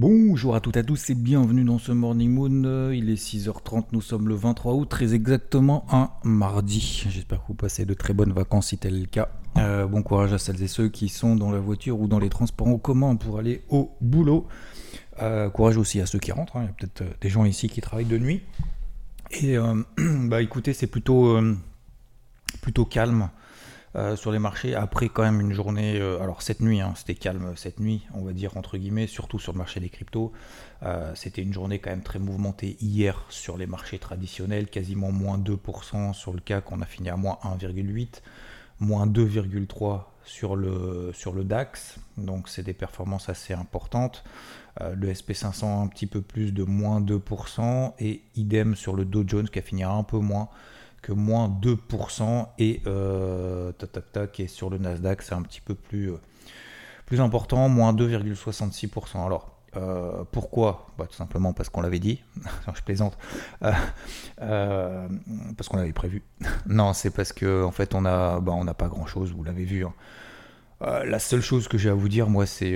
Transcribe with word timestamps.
Bonjour 0.00 0.54
à 0.54 0.60
toutes 0.60 0.78
et 0.78 0.78
à 0.78 0.82
tous 0.82 1.10
et 1.10 1.14
bienvenue 1.14 1.62
dans 1.62 1.78
ce 1.78 1.92
Morning 1.92 2.30
Moon. 2.30 2.90
Il 2.90 3.10
est 3.10 3.22
6h30, 3.22 3.88
nous 3.92 4.00
sommes 4.00 4.28
le 4.28 4.34
23 4.34 4.72
août, 4.72 4.88
très 4.88 5.12
exactement 5.12 5.84
un 5.90 6.08
mardi. 6.24 7.04
J'espère 7.10 7.42
que 7.42 7.48
vous 7.48 7.54
passez 7.54 7.84
de 7.84 7.92
très 7.92 8.14
bonnes 8.14 8.32
vacances 8.32 8.68
si 8.68 8.78
tel 8.78 8.96
est 8.96 9.00
le 9.00 9.04
cas. 9.04 9.28
Euh, 9.58 9.86
bon 9.86 10.02
courage 10.02 10.32
à 10.32 10.38
celles 10.38 10.62
et 10.62 10.68
ceux 10.68 10.88
qui 10.88 11.10
sont 11.10 11.36
dans 11.36 11.50
la 11.52 11.58
voiture 11.58 12.00
ou 12.00 12.06
dans 12.06 12.18
les 12.18 12.30
transports 12.30 12.68
en 12.68 12.78
commun 12.78 13.14
pour 13.16 13.38
aller 13.38 13.62
au 13.68 13.94
boulot. 14.00 14.48
Euh, 15.20 15.50
courage 15.50 15.76
aussi 15.76 16.00
à 16.00 16.06
ceux 16.06 16.18
qui 16.18 16.32
rentrent. 16.32 16.56
hein. 16.56 16.62
Il 16.62 16.66
y 16.66 16.70
a 16.70 16.72
peut-être 16.72 17.02
euh, 17.02 17.12
des 17.20 17.28
gens 17.28 17.44
ici 17.44 17.68
qui 17.68 17.82
travaillent 17.82 18.06
de 18.06 18.16
nuit. 18.16 18.40
Et 19.32 19.58
euh, 19.58 19.82
bah 19.98 20.40
écoutez, 20.40 20.72
c'est 20.72 20.86
plutôt, 20.86 21.36
euh, 21.36 21.58
plutôt 22.62 22.86
calme 22.86 23.28
euh, 23.96 24.14
sur 24.14 24.30
les 24.30 24.38
marchés. 24.38 24.76
Après 24.76 25.08
quand 25.08 25.24
même 25.24 25.40
une 25.40 25.52
journée, 25.52 25.98
euh, 25.98 26.22
alors 26.22 26.42
cette 26.42 26.60
nuit, 26.60 26.80
hein, 26.80 26.92
c'était 26.94 27.16
calme 27.16 27.54
cette 27.56 27.80
nuit, 27.80 28.06
on 28.14 28.22
va 28.22 28.32
dire 28.32 28.56
entre 28.56 28.78
guillemets, 28.78 29.08
surtout 29.08 29.40
sur 29.40 29.52
le 29.52 29.58
marché 29.58 29.80
des 29.80 29.88
cryptos. 29.88 30.30
Euh, 30.84 31.12
c'était 31.16 31.42
une 31.42 31.52
journée 31.52 31.80
quand 31.80 31.90
même 31.90 32.04
très 32.04 32.20
mouvementée 32.20 32.76
hier 32.80 33.24
sur 33.30 33.56
les 33.56 33.66
marchés 33.66 33.98
traditionnels, 33.98 34.68
quasiment 34.68 35.10
moins 35.10 35.38
2% 35.38 36.12
sur 36.12 36.32
le 36.32 36.38
CAC, 36.38 36.70
on 36.70 36.80
a 36.82 36.86
fini 36.86 37.10
à 37.10 37.16
moins 37.16 37.38
1,8, 37.42 38.22
moins 38.78 39.08
2,3 39.08 40.02
sur 40.22 40.54
le, 40.54 41.10
sur 41.12 41.32
le 41.32 41.42
DAX, 41.42 41.96
donc 42.16 42.48
c'est 42.48 42.62
des 42.62 42.74
performances 42.74 43.28
assez 43.28 43.54
importantes. 43.54 44.22
Le 44.78 45.12
SP500 45.12 45.82
un 45.82 45.88
petit 45.88 46.06
peu 46.06 46.22
plus 46.22 46.52
de 46.52 46.62
moins 46.62 47.00
2% 47.00 47.94
et 47.98 48.22
idem 48.36 48.76
sur 48.76 48.94
le 48.94 49.04
Dow 49.04 49.24
Jones 49.26 49.48
qui 49.48 49.58
a 49.58 49.62
fini 49.62 49.82
un 49.82 50.04
peu 50.04 50.18
moins 50.18 50.48
que 51.02 51.12
moins 51.12 51.48
2% 51.48 52.48
et 52.58 52.82
euh, 52.86 53.72
tac 53.72 53.92
tac 53.92 54.12
tac 54.12 54.42
sur 54.48 54.70
le 54.70 54.78
Nasdaq 54.78 55.22
c'est 55.22 55.34
un 55.34 55.42
petit 55.42 55.60
peu 55.60 55.74
plus, 55.74 56.10
euh, 56.12 56.16
plus 57.06 57.20
important, 57.20 57.68
moins 57.68 57.92
2,66%. 57.92 59.24
Alors 59.24 59.56
euh, 59.76 60.24
pourquoi? 60.32 60.88
Bah, 60.98 61.06
Tout 61.08 61.16
simplement 61.16 61.52
parce 61.52 61.68
qu'on 61.68 61.80
l'avait 61.80 62.00
dit, 62.00 62.22
je 62.74 62.82
plaisante, 62.82 63.16
parce 63.60 63.78
qu'on 65.68 65.76
l'avait 65.76 65.92
prévu. 65.92 66.22
non, 66.66 66.92
c'est 66.92 67.10
parce 67.10 67.32
que 67.32 67.62
en 67.64 67.70
fait 67.70 67.94
on 67.94 68.04
a, 68.04 68.40
bah, 68.40 68.52
on 68.52 68.64
n'a 68.64 68.74
pas 68.74 68.88
grand 68.88 69.06
chose, 69.06 69.32
vous 69.32 69.44
l'avez 69.44 69.64
vu. 69.64 69.84
hein. 69.84 69.92
La 70.82 71.18
seule 71.18 71.42
chose 71.42 71.68
que 71.68 71.76
j'ai 71.76 71.90
à 71.90 71.94
vous 71.94 72.08
dire, 72.08 72.30
moi, 72.30 72.46
c'est 72.46 72.74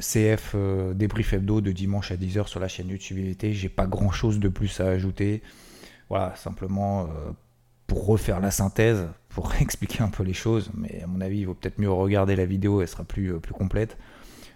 CF 0.00 0.54
débrief 0.94 1.32
hebdo 1.32 1.60
de 1.60 1.72
dimanche 1.72 2.12
à 2.12 2.16
10h 2.16 2.46
sur 2.46 2.60
la 2.60 2.68
chaîne 2.68 2.88
YouTube. 2.88 3.18
J'ai 3.42 3.68
pas 3.68 3.86
grand 3.86 4.12
chose 4.12 4.38
de 4.38 4.48
plus 4.48 4.78
à 4.78 4.86
ajouter. 4.86 5.42
Voilà, 6.08 6.34
simplement 6.36 7.02
euh, 7.02 7.32
pour 7.86 8.06
refaire 8.06 8.40
la 8.40 8.50
synthèse, 8.50 9.08
pour 9.28 9.54
expliquer 9.60 10.02
un 10.02 10.08
peu 10.08 10.22
les 10.22 10.32
choses. 10.32 10.70
Mais 10.74 11.02
à 11.02 11.06
mon 11.06 11.20
avis, 11.20 11.40
il 11.40 11.46
vaut 11.46 11.54
peut-être 11.54 11.78
mieux 11.78 11.90
regarder 11.90 12.36
la 12.36 12.46
vidéo, 12.46 12.80
elle 12.80 12.88
sera 12.88 13.04
plus, 13.04 13.34
euh, 13.34 13.38
plus 13.38 13.52
complète. 13.52 13.96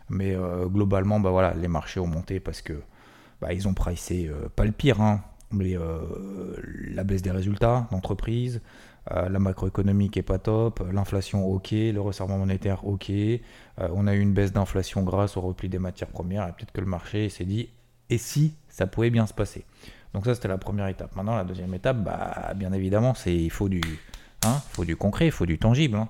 Mais 0.08 0.34
euh, 0.34 0.66
globalement, 0.66 1.20
bah 1.20 1.30
voilà, 1.30 1.54
les 1.54 1.68
marchés 1.68 2.00
ont 2.00 2.06
monté 2.06 2.40
parce 2.40 2.62
que 2.62 2.74
bah, 3.40 3.52
ils 3.52 3.66
ont 3.68 3.74
pricé 3.74 4.30
pas 4.56 4.64
le 4.64 4.72
pire, 4.72 5.00
hein, 5.00 5.22
mais 5.50 5.76
la 6.90 7.02
baisse 7.02 7.22
des 7.22 7.30
résultats 7.30 7.88
d'entreprise, 7.90 8.60
la 9.10 9.38
macroéconomique 9.40 10.16
est 10.16 10.22
pas 10.22 10.38
top, 10.38 10.80
l'inflation 10.92 11.46
ok, 11.48 11.72
le 11.72 11.98
resserrement 12.00 12.38
monétaire 12.38 12.86
ok, 12.86 13.10
on 13.78 14.06
a 14.06 14.14
eu 14.14 14.20
une 14.20 14.32
baisse 14.32 14.52
d'inflation 14.52 15.02
grâce 15.02 15.36
au 15.36 15.40
repli 15.40 15.68
des 15.68 15.80
matières 15.80 16.10
premières 16.10 16.46
et 16.46 16.52
peut-être 16.52 16.70
que 16.70 16.80
le 16.80 16.86
marché 16.86 17.28
s'est 17.30 17.44
dit 17.44 17.70
et 18.10 18.18
si 18.18 18.54
ça 18.68 18.86
pouvait 18.86 19.10
bien 19.10 19.26
se 19.26 19.34
passer? 19.34 19.64
Donc 20.14 20.24
ça 20.24 20.34
c'était 20.34 20.48
la 20.48 20.58
première 20.58 20.88
étape. 20.88 21.14
Maintenant 21.16 21.36
la 21.36 21.44
deuxième 21.44 21.72
étape, 21.74 21.98
bah, 21.98 22.52
bien 22.54 22.72
évidemment, 22.72 23.14
c'est 23.14 23.34
il 23.34 23.50
faut 23.50 23.68
du, 23.68 23.80
hein, 24.44 24.60
faut 24.72 24.84
du 24.84 24.96
concret, 24.96 25.26
il 25.26 25.32
faut 25.32 25.46
du 25.46 25.58
tangible. 25.58 25.96
hein. 25.96 26.08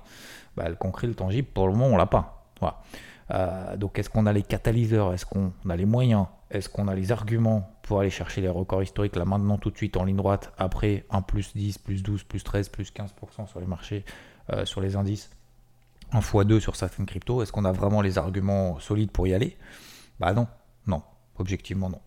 Bah, 0.55 0.69
le 0.69 0.75
concret, 0.75 1.07
le 1.07 1.15
tangible, 1.15 1.47
pour 1.53 1.67
le 1.67 1.73
moment 1.73 1.87
on 1.87 1.97
l'a 1.97 2.05
pas. 2.05 2.45
Voilà. 2.59 2.81
Euh, 3.31 3.77
donc 3.77 3.97
est-ce 3.97 4.09
qu'on 4.09 4.25
a 4.25 4.33
les 4.33 4.43
catalyseurs? 4.43 5.13
Est-ce 5.13 5.25
qu'on 5.25 5.53
a 5.69 5.75
les 5.75 5.85
moyens? 5.85 6.25
Est-ce 6.51 6.69
qu'on 6.69 6.87
a 6.87 6.93
les 6.93 7.11
arguments 7.11 7.71
pour 7.81 8.01
aller 8.01 8.09
chercher 8.09 8.41
les 8.41 8.49
records 8.49 8.83
historiques 8.83 9.15
là 9.15 9.25
maintenant 9.25 9.57
tout 9.57 9.71
de 9.71 9.77
suite 9.77 9.97
en 9.97 10.03
ligne 10.03 10.17
droite 10.17 10.53
après 10.57 11.05
un 11.09 11.21
plus 11.21 11.55
10, 11.55 11.79
plus 11.79 12.03
12, 12.03 12.23
plus 12.23 12.43
13, 12.43 12.69
plus 12.69 12.91
15% 12.91 13.47
sur 13.47 13.59
les 13.59 13.65
marchés, 13.65 14.05
euh, 14.51 14.65
sur 14.65 14.81
les 14.81 14.95
indices, 14.95 15.31
un 16.11 16.19
x2 16.19 16.59
sur 16.59 16.75
certaines 16.75 17.05
cryptos? 17.07 17.41
Est-ce 17.41 17.51
qu'on 17.51 17.65
a 17.65 17.71
vraiment 17.71 18.01
les 18.01 18.17
arguments 18.17 18.79
solides 18.79 19.09
pour 19.09 19.25
y 19.25 19.33
aller? 19.33 19.57
Bah 20.19 20.33
non, 20.33 20.47
non, 20.85 21.01
objectivement 21.39 21.89
non. 21.89 22.01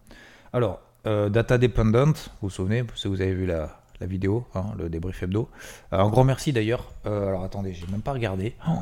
Alors, 0.52 0.80
euh, 1.06 1.28
data 1.28 1.56
dependent, 1.56 2.16
vous 2.16 2.48
vous 2.48 2.50
souvenez, 2.50 2.84
si 2.96 3.06
vous 3.06 3.20
avez 3.20 3.34
vu 3.34 3.46
la, 3.46 3.80
vidéo, 4.00 4.44
hein, 4.54 4.66
le 4.76 4.88
débrief 4.88 5.22
hebdo. 5.22 5.48
Euh, 5.92 5.98
un 5.98 6.08
grand 6.08 6.24
merci 6.24 6.52
d'ailleurs. 6.52 6.90
Euh, 7.06 7.28
alors 7.28 7.44
attendez, 7.44 7.72
j'ai 7.72 7.86
même 7.86 8.02
pas 8.02 8.12
regardé. 8.12 8.54
Oh. 8.68 8.72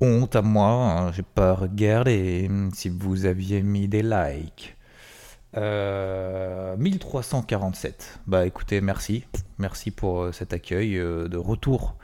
Honte 0.00 0.34
à 0.34 0.42
moi, 0.42 0.66
hein, 0.66 1.12
j'ai 1.12 1.22
pas 1.22 1.54
regardé 1.54 2.50
si 2.74 2.88
vous 2.88 3.26
aviez 3.26 3.62
mis 3.62 3.86
des 3.86 4.02
likes. 4.02 4.76
Euh, 5.56 6.76
1347. 6.76 8.18
Bah 8.26 8.44
écoutez, 8.44 8.80
merci. 8.80 9.24
Merci 9.58 9.92
pour 9.92 10.34
cet 10.34 10.52
accueil 10.52 10.96
de 10.96 11.36
retour 11.36 11.94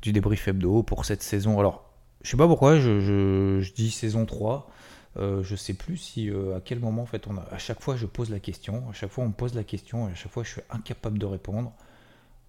du 0.00 0.12
débrief 0.12 0.48
hebdo 0.48 0.82
pour 0.82 1.04
cette 1.04 1.22
saison. 1.22 1.58
Alors, 1.60 1.84
je 2.22 2.30
sais 2.30 2.38
pas 2.38 2.46
pourquoi 2.46 2.78
je 2.78 3.72
dis 3.74 3.90
saison 3.90 4.24
3. 4.24 4.70
Euh, 5.16 5.42
je 5.44 5.54
sais 5.54 5.74
plus 5.74 5.96
si 5.96 6.28
euh, 6.28 6.56
à 6.56 6.60
quel 6.60 6.80
moment 6.80 7.02
en 7.02 7.06
fait 7.06 7.26
on 7.28 7.36
a. 7.36 7.42
À 7.50 7.58
chaque 7.58 7.80
fois 7.80 7.96
je 7.96 8.06
pose 8.06 8.30
la 8.30 8.40
question, 8.40 8.88
à 8.90 8.92
chaque 8.92 9.10
fois 9.10 9.24
on 9.24 9.28
me 9.28 9.32
pose 9.32 9.54
la 9.54 9.64
question 9.64 10.08
et 10.08 10.12
à 10.12 10.14
chaque 10.14 10.32
fois 10.32 10.42
je 10.42 10.50
suis 10.50 10.62
incapable 10.70 11.18
de 11.18 11.26
répondre. 11.26 11.72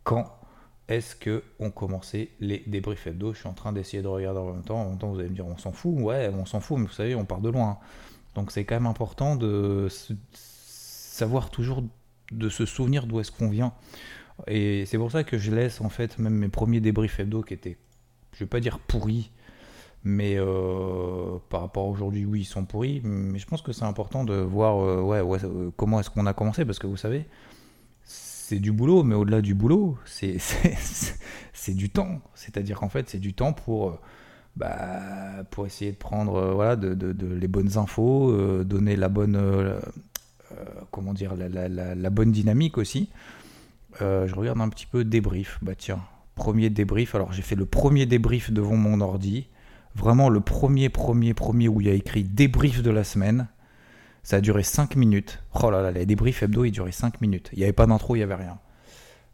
Quand 0.04 0.40
est-ce 0.88 1.16
que 1.16 1.44
on 1.60 1.72
commençait 1.72 2.30
les 2.40 2.64
débriefs 2.68 3.08
hebdo? 3.08 3.34
Je 3.34 3.40
suis 3.40 3.48
en 3.48 3.54
train 3.54 3.72
d'essayer 3.72 4.02
de 4.02 4.08
regarder 4.08 4.40
en 4.40 4.54
même 4.54 4.64
temps. 4.64 4.82
En 4.82 4.90
même 4.90 4.98
temps 4.98 5.12
vous 5.12 5.20
allez 5.20 5.30
me 5.30 5.36
dire 5.36 5.46
on 5.46 5.58
s'en 5.58 5.72
fout, 5.72 5.96
ouais 6.00 6.32
on 6.34 6.46
s'en 6.46 6.60
fout, 6.60 6.80
mais 6.80 6.86
vous 6.86 6.94
savez 6.94 7.16
on 7.16 7.26
part 7.26 7.42
de 7.42 7.50
loin. 7.50 7.78
Donc 8.34 8.52
c'est 8.52 8.66
quand 8.66 8.76
même 8.76 8.88
important 8.88 9.36
de 9.36 9.88
savoir 10.34 11.52
toujours 11.52 11.84
de 12.32 12.50
se 12.50 12.66
souvenir 12.66 13.06
d'où 13.06 13.20
est-ce 13.20 13.32
qu'on 13.32 13.50
vient. 13.50 13.74
Et 14.48 14.86
c'est 14.86 14.98
pour 14.98 15.12
ça 15.12 15.24
que 15.24 15.38
je 15.38 15.52
laisse 15.52 15.82
en 15.82 15.90
fait 15.90 16.18
même 16.18 16.34
mes 16.34 16.50
premiers 16.50 16.82
débriefs 16.82 17.20
hebdo 17.20 17.42
qui 17.42 17.54
étaient, 17.54 17.78
je 18.34 18.40
vais 18.40 18.50
pas 18.50 18.60
dire 18.60 18.80
pourris, 18.80 19.32
mais 20.08 20.36
euh, 20.38 21.38
par 21.50 21.62
rapport 21.62 21.86
à 21.86 21.90
aujourd'hui, 21.90 22.24
oui, 22.26 22.42
ils 22.42 22.46
sont 22.46 22.64
pourris. 22.64 23.02
Mais 23.04 23.40
je 23.40 23.46
pense 23.48 23.62
que 23.62 23.74
c'est 23.74 23.84
important 23.86 24.24
de 24.24 24.36
voir 24.36 24.78
euh, 24.80 25.02
ouais, 25.02 25.20
euh, 25.44 25.72
comment 25.76 26.00
est-ce 26.00 26.10
qu'on 26.12 26.28
a 26.28 26.34
commencé, 26.34 26.64
parce 26.64 26.80
que 26.80 26.88
vous 26.88 26.96
savez, 26.96 27.26
c'est 28.04 28.60
du 28.60 28.72
boulot, 28.72 29.02
mais 29.04 29.16
au-delà 29.16 29.42
du 29.42 29.56
boulot, 29.56 29.98
c'est 30.06 30.38
du 31.74 31.90
temps. 31.90 32.22
C'est-à-dire 32.36 32.80
qu'en 32.80 32.90
fait, 32.90 33.10
c'est 33.10 33.18
du 33.20 33.34
temps 33.34 33.52
pour, 33.54 34.00
bah, 34.56 35.44
pour 35.50 35.66
essayer 35.66 35.92
de 35.92 35.98
prendre 35.98 36.54
voilà, 36.54 36.76
de, 36.76 36.94
de- 36.94 37.34
les 37.34 37.48
bonnes 37.48 37.78
infos, 37.80 38.64
donner 38.64 38.96
la 38.96 39.10
bonne, 39.10 39.42
comment 40.92 41.14
dire, 41.14 41.36
la, 41.36 41.50
la- 41.50 41.68
la- 41.68 41.96
la 41.96 42.10
bonne 42.12 42.32
dynamique 42.32 42.78
aussi. 42.78 43.10
Je 44.00 44.36
regarde 44.36 44.62
un 44.62 44.70
petit 44.70 44.86
peu 44.86 45.04
débrief. 45.04 45.58
Bah 45.64 45.74
tiens, 45.76 46.02
premier 46.36 46.70
débrief. 46.70 47.16
Alors 47.16 47.34
j'ai 47.34 47.42
fait 47.42 47.56
le 47.56 47.66
premier 47.66 48.06
débrief 48.06 48.52
devant 48.52 48.76
mon 48.78 49.02
ordi. 49.02 49.48
Vraiment 49.96 50.30
le 50.30 50.42
premier, 50.42 50.90
premier, 50.90 51.34
premier 51.34 51.68
où 51.68 51.82
il 51.82 51.88
y 51.88 51.90
a 51.90 51.94
écrit 51.94 52.24
débrief 52.24 52.84
de 52.84 52.92
la 52.92 53.04
semaine. 53.04 53.48
Ça 54.24 54.38
a 54.38 54.42
duré 54.42 54.64
5 54.64 54.96
minutes. 54.96 55.42
Oh 55.62 55.70
là 55.70 55.82
là, 55.82 55.92
les 55.92 56.06
débriefs 56.06 56.44
hebdo, 56.44 56.66
ils 56.66 56.72
duraient 56.72 56.92
5 56.92 57.22
minutes. 57.22 57.50
Il 57.54 57.60
n'y 57.60 57.64
avait 57.64 57.74
pas 57.74 57.86
d'intro, 57.86 58.16
il 58.16 58.20
n'y 58.20 58.24
avait 58.24 58.36
rien. 58.36 58.60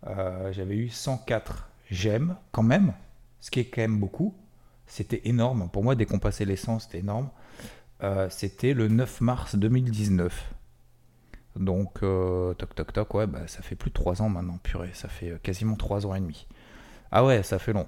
Euh, 0.08 0.52
J'avais 0.52 0.76
eu 0.76 0.90
104 0.90 1.70
j'aime 1.92 2.38
quand 2.52 2.64
même, 2.64 2.94
ce 3.42 3.52
qui 3.52 3.60
est 3.60 3.66
quand 3.66 3.82
même 3.82 4.00
beaucoup. 4.00 4.34
C'était 4.88 5.22
énorme. 5.26 5.70
Pour 5.72 5.84
moi, 5.84 5.96
dès 5.96 6.06
qu'on 6.06 6.20
passait 6.20 6.46
l'essence, 6.46 6.84
c'était 6.84 7.00
énorme. 7.00 7.30
Euh, 8.04 8.28
c'était 8.30 8.74
le 8.74 8.88
9 8.88 9.22
mars 9.22 9.56
2019. 9.56 10.54
Donc, 11.58 12.00
euh, 12.02 12.54
toc 12.56 12.74
toc 12.76 12.94
toc, 12.94 13.14
ouais, 13.14 13.28
bah, 13.28 13.48
ça 13.48 13.62
fait 13.62 13.76
plus 13.76 13.90
de 13.90 13.94
3 13.94 14.22
ans 14.22 14.30
maintenant, 14.30 14.58
purée, 14.64 14.92
ça 14.94 15.10
fait 15.10 15.40
quasiment 15.44 15.76
3 15.76 16.06
ans 16.08 16.16
et 16.16 16.20
demi. 16.20 16.48
Ah 17.12 17.26
ouais, 17.26 17.44
ça 17.44 17.60
fait 17.60 17.74
long. 17.74 17.88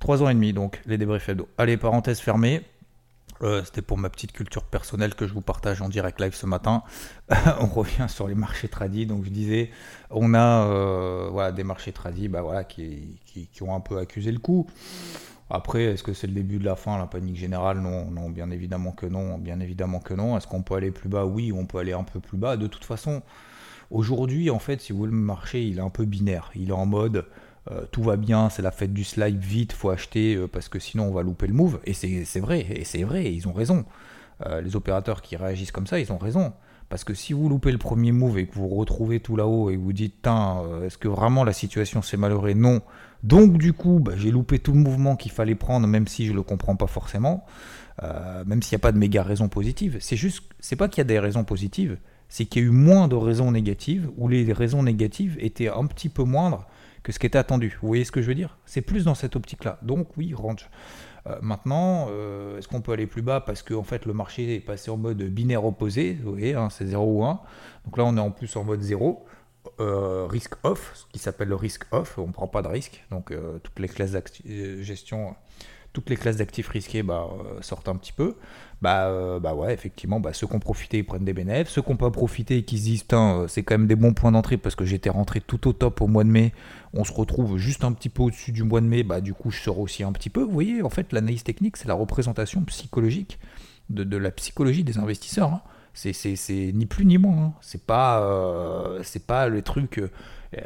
3 0.00 0.22
ans 0.22 0.28
et 0.28 0.34
demi, 0.34 0.52
donc, 0.52 0.80
les 0.86 0.98
débriefs 0.98 1.28
hebdo. 1.28 1.48
Allez, 1.58 1.76
parenthèse 1.76 2.20
fermée. 2.20 2.62
Euh, 3.42 3.62
C'était 3.64 3.82
pour 3.82 3.98
ma 3.98 4.08
petite 4.08 4.32
culture 4.32 4.62
personnelle 4.64 5.14
que 5.14 5.26
je 5.26 5.34
vous 5.34 5.40
partage 5.40 5.82
en 5.82 5.88
direct 5.88 6.20
live 6.20 6.34
ce 6.34 6.46
matin. 6.46 6.82
on 7.60 7.66
revient 7.66 8.06
sur 8.08 8.28
les 8.28 8.34
marchés 8.34 8.68
tradis. 8.68 9.06
Donc 9.06 9.24
je 9.24 9.30
disais, 9.30 9.70
on 10.10 10.34
a 10.34 10.66
euh, 10.66 11.28
voilà, 11.30 11.52
des 11.52 11.64
marchés 11.64 11.92
tradis 11.92 12.28
bah, 12.28 12.42
voilà, 12.42 12.64
qui 12.64 13.18
ont 13.60 13.74
un 13.74 13.80
peu 13.80 13.98
accusé 13.98 14.30
le 14.30 14.38
coup. 14.38 14.66
Après, 15.50 15.84
est-ce 15.84 16.02
que 16.02 16.14
c'est 16.14 16.26
le 16.26 16.32
début 16.32 16.58
de 16.58 16.64
la 16.64 16.76
fin, 16.76 16.96
la 16.96 17.06
panique 17.06 17.36
générale? 17.36 17.78
Non, 17.78 18.10
non, 18.10 18.30
bien 18.30 18.50
évidemment 18.50 18.92
que 18.92 19.04
non, 19.06 19.36
bien 19.36 19.60
évidemment 19.60 20.00
que 20.00 20.14
non. 20.14 20.36
Est-ce 20.38 20.46
qu'on 20.46 20.62
peut 20.62 20.74
aller 20.76 20.90
plus 20.90 21.10
bas? 21.10 21.26
Oui, 21.26 21.52
on 21.52 21.66
peut 21.66 21.78
aller 21.78 21.92
un 21.92 22.04
peu 22.04 22.20
plus 22.20 22.38
bas. 22.38 22.56
De 22.56 22.66
toute 22.66 22.84
façon, 22.84 23.22
aujourd'hui, 23.90 24.48
en 24.48 24.58
fait, 24.58 24.80
si 24.80 24.92
vous 24.92 24.98
voulez, 25.00 25.12
le 25.12 25.18
marché, 25.18 25.62
il 25.62 25.76
est 25.78 25.82
un 25.82 25.90
peu 25.90 26.06
binaire. 26.06 26.50
Il 26.54 26.70
est 26.70 26.72
en 26.72 26.86
mode 26.86 27.26
euh, 27.70 27.82
tout 27.92 28.02
va 28.02 28.16
bien, 28.16 28.50
c'est 28.50 28.62
la 28.62 28.72
fête 28.72 28.92
du 28.92 29.04
slide, 29.04 29.38
vite, 29.38 29.72
faut 29.72 29.90
acheter 29.90 30.34
euh, 30.34 30.48
parce 30.48 30.68
que 30.68 30.80
sinon 30.80 31.04
on 31.04 31.12
va 31.12 31.22
louper 31.22 31.46
le 31.46 31.54
move. 31.54 31.78
Et 31.84 31.92
c'est 31.92 32.40
vrai, 32.40 32.66
et 32.68 32.84
c'est 32.84 33.04
vrai, 33.04 33.32
ils 33.32 33.46
ont 33.46 33.52
raison. 33.52 33.84
Euh, 34.46 34.60
les 34.60 34.74
opérateurs 34.74 35.22
qui 35.22 35.36
réagissent 35.36 35.70
comme 35.70 35.86
ça, 35.86 36.00
ils 36.00 36.12
ont 36.12 36.18
raison. 36.18 36.52
Parce 36.88 37.04
que 37.04 37.14
si 37.14 37.32
vous 37.32 37.48
loupez 37.48 37.72
le 37.72 37.78
premier 37.78 38.12
move 38.12 38.38
et 38.38 38.46
que 38.46 38.54
vous 38.54 38.68
retrouvez 38.68 39.20
tout 39.20 39.36
là-haut 39.36 39.70
et 39.70 39.76
vous 39.76 39.92
dites, 39.94 40.26
est-ce 40.84 40.98
que 40.98 41.08
vraiment 41.08 41.42
la 41.42 41.54
situation 41.54 42.02
s'est 42.02 42.18
malheureux 42.18 42.52
Non. 42.52 42.82
Donc 43.22 43.56
du 43.56 43.72
coup, 43.72 43.98
bah, 43.98 44.12
j'ai 44.16 44.30
loupé 44.30 44.58
tout 44.58 44.72
le 44.72 44.78
mouvement 44.78 45.16
qu'il 45.16 45.32
fallait 45.32 45.54
prendre, 45.54 45.86
même 45.86 46.06
si 46.06 46.26
je 46.26 46.34
le 46.34 46.42
comprends 46.42 46.76
pas 46.76 46.88
forcément, 46.88 47.46
même 48.44 48.62
s'il 48.62 48.76
n'y 48.76 48.80
a 48.80 48.84
pas 48.84 48.92
de 48.92 48.98
méga 48.98 49.22
raisons 49.22 49.48
positives. 49.48 49.96
C'est 50.00 50.16
juste, 50.16 50.42
c'est 50.60 50.76
pas 50.76 50.88
qu'il 50.88 50.98
y 50.98 51.00
a 51.00 51.04
des 51.04 51.18
raisons 51.18 51.44
positives, 51.44 51.96
c'est 52.28 52.44
qu'il 52.44 52.60
y 52.60 52.64
a 52.66 52.68
eu 52.68 52.72
moins 52.72 53.08
de 53.08 53.14
raisons 53.14 53.52
négatives, 53.52 54.10
ou 54.18 54.28
les 54.28 54.52
raisons 54.52 54.82
négatives 54.82 55.38
étaient 55.40 55.68
un 55.68 55.86
petit 55.86 56.10
peu 56.10 56.24
moindres 56.24 56.66
que 57.02 57.12
ce 57.12 57.18
qui 57.18 57.26
était 57.26 57.38
attendu. 57.38 57.78
Vous 57.82 57.88
voyez 57.88 58.04
ce 58.04 58.12
que 58.12 58.22
je 58.22 58.28
veux 58.28 58.34
dire? 58.34 58.58
C'est 58.66 58.82
plus 58.82 59.04
dans 59.04 59.14
cette 59.14 59.36
optique-là. 59.36 59.78
Donc 59.82 60.16
oui, 60.16 60.34
range. 60.34 60.68
Euh, 61.26 61.38
maintenant, 61.40 62.08
euh, 62.10 62.58
est-ce 62.58 62.68
qu'on 62.68 62.80
peut 62.80 62.92
aller 62.92 63.06
plus 63.06 63.22
bas 63.22 63.40
parce 63.40 63.62
que 63.62 63.74
en 63.74 63.84
fait 63.84 64.06
le 64.06 64.12
marché 64.12 64.56
est 64.56 64.60
passé 64.60 64.90
en 64.90 64.96
mode 64.96 65.22
binaire 65.22 65.64
opposé, 65.64 66.18
vous 66.22 66.32
voyez, 66.32 66.54
hein, 66.54 66.68
c'est 66.70 66.86
0 66.86 67.04
ou 67.04 67.24
1. 67.24 67.40
Donc 67.84 67.96
là 67.96 68.04
on 68.04 68.16
est 68.16 68.20
en 68.20 68.32
plus 68.32 68.56
en 68.56 68.64
mode 68.64 68.82
0, 68.82 69.24
euh, 69.78 70.26
risque 70.26 70.54
off, 70.64 70.92
ce 70.94 71.04
qui 71.12 71.20
s'appelle 71.20 71.48
le 71.48 71.54
risque 71.54 71.84
off, 71.92 72.18
on 72.18 72.26
ne 72.26 72.32
prend 72.32 72.48
pas 72.48 72.62
de 72.62 72.68
risque, 72.68 73.04
donc 73.10 73.32
toutes 73.62 73.78
les 73.78 73.88
classes 73.88 74.12
de 74.12 74.82
gestion 74.82 75.36
toutes 75.92 76.08
les 76.08 76.16
classes 76.16 76.36
d'actifs 76.36 76.68
risqués 76.68 77.02
bah, 77.02 77.28
euh, 77.30 77.60
sortent 77.60 77.88
un 77.88 77.96
petit 77.96 78.12
peu, 78.12 78.36
bah, 78.80 79.06
euh, 79.06 79.38
bah 79.38 79.54
ouais, 79.54 79.74
effectivement, 79.74 80.20
bah, 80.20 80.32
ceux 80.32 80.46
qui 80.46 80.54
ont 80.54 80.60
profité, 80.60 80.98
ils 80.98 81.04
prennent 81.04 81.24
des 81.24 81.34
bénéfices. 81.34 81.74
Ceux 81.74 81.82
qui 81.82 81.90
n'ont 81.90 81.96
pas 81.96 82.10
profité 82.10 82.58
et 82.58 82.64
qui 82.64 82.78
se 82.78 82.84
disent, 82.84 83.04
euh, 83.12 83.46
c'est 83.46 83.62
quand 83.62 83.74
même 83.74 83.86
des 83.86 83.96
bons 83.96 84.14
points 84.14 84.32
d'entrée 84.32 84.56
parce 84.56 84.74
que 84.74 84.84
j'étais 84.84 85.10
rentré 85.10 85.40
tout 85.40 85.68
au 85.68 85.72
top 85.72 86.00
au 86.00 86.06
mois 86.06 86.24
de 86.24 86.30
mai, 86.30 86.52
on 86.94 87.04
se 87.04 87.12
retrouve 87.12 87.58
juste 87.58 87.84
un 87.84 87.92
petit 87.92 88.08
peu 88.08 88.22
au-dessus 88.22 88.52
du 88.52 88.62
mois 88.62 88.80
de 88.80 88.86
mai, 88.86 89.02
bah, 89.02 89.20
du 89.20 89.34
coup, 89.34 89.50
je 89.50 89.60
sors 89.60 89.78
aussi 89.78 90.02
un 90.02 90.12
petit 90.12 90.30
peu. 90.30 90.42
Vous 90.42 90.50
voyez, 90.50 90.82
en 90.82 90.90
fait, 90.90 91.12
l'analyse 91.12 91.44
technique, 91.44 91.76
c'est 91.76 91.88
la 91.88 91.94
représentation 91.94 92.62
psychologique 92.62 93.38
de, 93.90 94.16
la 94.16 94.30
psychologie 94.30 94.84
des 94.84 94.98
investisseurs. 94.98 95.52
Hein. 95.52 95.62
C'est 95.92 96.72
ni 96.72 96.86
plus 96.86 97.04
ni 97.04 97.18
moins. 97.18 97.36
Hein. 97.36 97.52
C'est 97.60 97.84
pas, 97.84 98.96
c'est 99.02 99.26
pas 99.26 99.48
le 99.48 99.60
truc, 99.60 100.00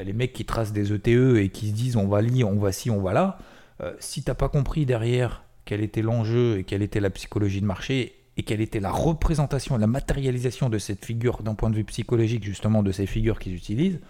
les 0.00 0.12
mecs 0.12 0.32
qui 0.32 0.44
tracent 0.44 0.72
des 0.72 0.92
ETE 0.92 1.08
e 1.08 1.40
et 1.40 1.48
qui 1.48 1.70
se 1.70 1.72
disent, 1.72 1.96
on 1.96 2.06
va 2.06 2.22
lire, 2.22 2.48
on 2.48 2.60
va 2.60 2.70
ci, 2.70 2.90
on 2.90 3.02
va 3.02 3.12
là. 3.12 3.38
Euh, 3.80 3.94
si 3.98 4.22
tu 4.22 4.30
n'as 4.30 4.34
pas 4.34 4.48
compris 4.48 4.86
derrière 4.86 5.44
quel 5.64 5.80
était 5.80 6.02
l'enjeu 6.02 6.58
et 6.58 6.64
quelle 6.64 6.82
était 6.82 7.00
la 7.00 7.10
psychologie 7.10 7.60
de 7.60 7.66
marché 7.66 8.16
et 8.36 8.42
quelle 8.42 8.60
était 8.60 8.80
la 8.80 8.90
représentation, 8.90 9.76
la 9.78 9.86
matérialisation 9.86 10.68
de 10.68 10.78
cette 10.78 11.04
figure 11.04 11.42
d'un 11.42 11.54
point 11.54 11.70
de 11.70 11.76
vue 11.76 11.84
psychologique 11.84 12.44
justement 12.44 12.82
de 12.82 12.92
ces 12.92 13.06
figures 13.06 13.38
qu'ils 13.38 13.54
utilisent, 13.54 14.00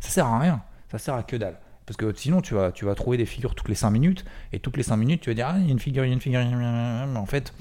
ça 0.00 0.08
sert 0.10 0.26
à 0.26 0.38
rien, 0.38 0.62
ça 0.90 0.98
sert 0.98 1.14
à 1.14 1.22
que 1.22 1.36
dalle. 1.36 1.58
Parce 1.86 1.98
que 1.98 2.14
sinon, 2.14 2.40
tu 2.40 2.54
vas, 2.54 2.72
tu 2.72 2.86
vas 2.86 2.94
trouver 2.94 3.18
des 3.18 3.26
figures 3.26 3.54
toutes 3.54 3.68
les 3.68 3.74
5 3.74 3.90
minutes, 3.90 4.24
et 4.52 4.58
toutes 4.58 4.78
les 4.78 4.82
5 4.82 4.96
minutes, 4.96 5.20
tu 5.20 5.30
vas 5.30 5.34
dire, 5.34 5.48
ah, 5.48 5.56
il 5.58 5.66
y 5.66 5.68
a 5.68 5.72
une 5.72 5.78
figure, 5.78 6.04
il 6.04 6.08
y 6.08 6.10
a 6.10 6.14
une 6.14 6.20
figure, 6.20 6.40
mais 6.40 7.18
en 7.18 7.26
fait, 7.26 7.52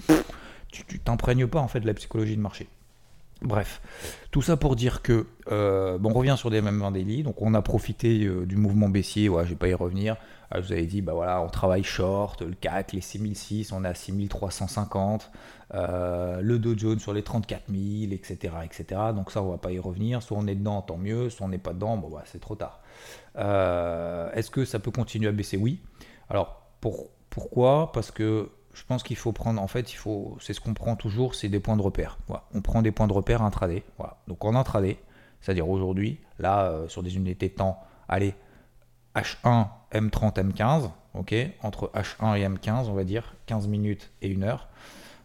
tu 0.72 1.00
t'imprègnes 1.00 1.48
pas 1.48 1.60
en 1.60 1.68
fait 1.68 1.82
de 1.82 1.88
la 1.88 1.94
psychologie 1.94 2.38
de 2.38 2.42
marché. 2.42 2.68
Bref, 3.42 3.82
tout 4.32 4.42
ça 4.42 4.56
pour 4.56 4.78
dire 4.78 5.02
que, 5.02 5.28
euh, 5.52 5.98
bon, 5.98 6.12
on 6.12 6.14
revient 6.14 6.36
sur 6.38 6.50
des 6.50 6.62
mêmes 6.62 6.82
daily, 6.94 7.24
donc 7.24 7.42
on 7.42 7.54
a 7.54 7.62
profité 7.62 8.24
euh, 8.24 8.46
du 8.46 8.56
mouvement 8.56 8.88
baissier, 8.88 9.28
ouais, 9.28 9.44
je 9.44 9.50
vais 9.50 9.56
pas 9.56 9.68
y 9.68 9.74
revenir, 9.74 10.16
je 10.56 10.68
vous 10.68 10.72
avais 10.72 10.86
dit, 10.86 11.02
bah 11.02 11.14
voilà, 11.14 11.42
on 11.42 11.48
travaille 11.48 11.84
short, 11.84 12.42
le 12.42 12.54
CAC, 12.54 12.94
les 12.94 13.02
6006, 13.02 13.72
on 13.72 13.84
est 13.84 13.88
à 13.88 13.94
6350, 13.94 15.32
euh, 15.74 16.42
le 16.42 16.60
Dow 16.60 16.78
Jones 16.78 17.00
sur 17.00 17.14
les 17.14 17.24
34 17.24 17.64
000, 17.70 18.14
etc., 18.14 18.54
etc. 18.64 19.02
Donc 19.16 19.32
ça, 19.32 19.42
on 19.42 19.52
va 19.52 19.58
pas 19.58 19.72
y 19.72 19.80
revenir, 19.80 20.22
soit 20.22 20.38
on 20.38 20.48
est 20.48 20.56
dedans, 20.56 20.82
tant 20.82 20.98
mieux, 20.98 21.30
soit 21.30 21.46
on 21.46 21.50
n'est 21.50 21.58
pas 21.58 21.74
dedans, 21.74 21.98
bah, 21.98 22.24
c'est 22.26 22.42
trop 22.42 22.56
tard. 22.56 22.82
Est-ce 23.36 24.50
que 24.52 24.66
ça 24.66 24.80
peut 24.80 24.92
continuer 24.92 25.28
à 25.28 25.32
baisser? 25.32 25.58
Oui. 25.58 25.82
Alors, 26.30 26.64
pour, 26.82 27.10
pourquoi? 27.30 27.92
Parce 27.92 28.12
que 28.12 28.50
je 28.74 28.84
pense 28.84 29.04
qu'il 29.04 29.16
faut 29.16 29.32
prendre, 29.32 29.62
en 29.62 29.68
fait, 29.68 29.94
il 29.94 29.96
faut, 29.96 30.38
c'est 30.40 30.54
ce 30.54 30.60
qu'on 30.60 30.74
prend 30.74 30.96
toujours, 30.96 31.36
c'est 31.36 31.50
des 31.50 31.60
points 31.60 31.78
de 31.78 31.82
repère. 31.82 32.18
On 32.54 32.62
prend 32.62 32.82
des 32.82 32.92
points 32.92 33.08
de 33.08 33.14
repère 33.14 33.42
intraday. 33.42 33.84
Voilà. 33.98 34.18
Donc 34.28 34.44
en 34.44 34.56
intraday, 34.56 34.98
c'est-à-dire 35.42 35.70
aujourd'hui, 35.70 36.20
là, 36.40 36.66
euh, 36.66 36.88
sur 36.88 37.04
des 37.04 37.16
unités 37.16 37.50
de 37.50 37.54
temps, 37.54 37.80
allez, 38.08 38.34
H1, 39.16 39.68
M30, 39.94 40.36
M15, 40.36 40.92
ok, 41.14 41.36
entre 41.62 41.92
H1 41.94 42.38
et 42.38 42.48
M15, 42.48 42.88
on 42.90 42.94
va 42.94 43.04
dire, 43.04 43.36
15 43.46 43.68
minutes 43.68 44.12
et 44.22 44.34
1 44.34 44.42
heure, 44.44 44.68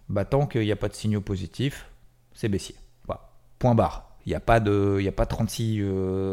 bah, 0.08 0.24
tant 0.24 0.46
qu'il 0.46 0.62
n'y 0.62 0.72
a 0.72 0.76
pas 0.76 0.88
de 0.88 0.94
signaux 0.94 1.20
positifs, 1.20 1.86
c'est 2.32 2.48
baissier. 2.48 2.76
Voilà. 3.06 3.30
Point 3.58 3.74
barre. 3.74 4.08
Il 4.26 4.30
n'y 4.30 4.34
a 4.34 4.40
pas 4.40 4.60
de, 4.60 4.98
y 5.00 5.08
a 5.08 5.12
pas 5.12 5.26
36, 5.26 5.82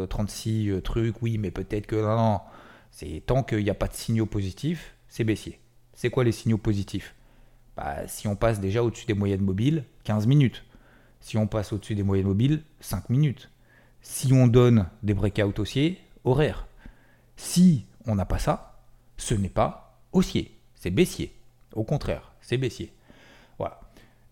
36 0.08 0.68
euh, 0.68 0.76
euh, 0.76 0.80
trucs, 0.80 1.22
oui, 1.22 1.38
mais 1.38 1.50
peut-être 1.50 1.86
que 1.86 1.96
non, 1.96 2.16
non. 2.16 2.40
C'est 2.90 3.22
tant 3.24 3.42
qu'il 3.42 3.64
n'y 3.64 3.70
a 3.70 3.74
pas 3.74 3.88
de 3.88 3.94
signaux 3.94 4.26
positifs, 4.26 4.94
c'est 5.08 5.24
baissier. 5.24 5.60
C'est 5.94 6.10
quoi 6.10 6.24
les 6.24 6.32
signaux 6.32 6.58
positifs? 6.58 7.14
Bah, 7.76 8.06
Si 8.06 8.28
on 8.28 8.36
passe 8.36 8.60
déjà 8.60 8.82
au-dessus 8.82 9.06
des 9.06 9.14
moyennes 9.14 9.42
mobiles, 9.42 9.84
15 10.04 10.26
minutes. 10.26 10.64
Si 11.20 11.36
on 11.36 11.46
passe 11.46 11.72
au-dessus 11.72 11.94
des 11.94 12.02
moyennes 12.02 12.26
mobiles, 12.26 12.62
5 12.80 13.10
minutes. 13.10 13.50
Si 14.02 14.32
on 14.32 14.46
donne 14.46 14.86
des 15.02 15.14
breakouts 15.14 15.60
haussiers, 15.60 15.98
horaires. 16.24 16.66
Si 17.36 17.86
on 18.06 18.14
n'a 18.14 18.24
pas 18.24 18.38
ça, 18.38 18.80
ce 19.16 19.34
n'est 19.34 19.48
pas 19.48 20.00
haussier, 20.12 20.58
c'est 20.74 20.90
baissier. 20.90 21.34
Au 21.74 21.84
contraire, 21.84 22.32
c'est 22.40 22.56
baissier. 22.56 22.92
Voilà. 23.58 23.80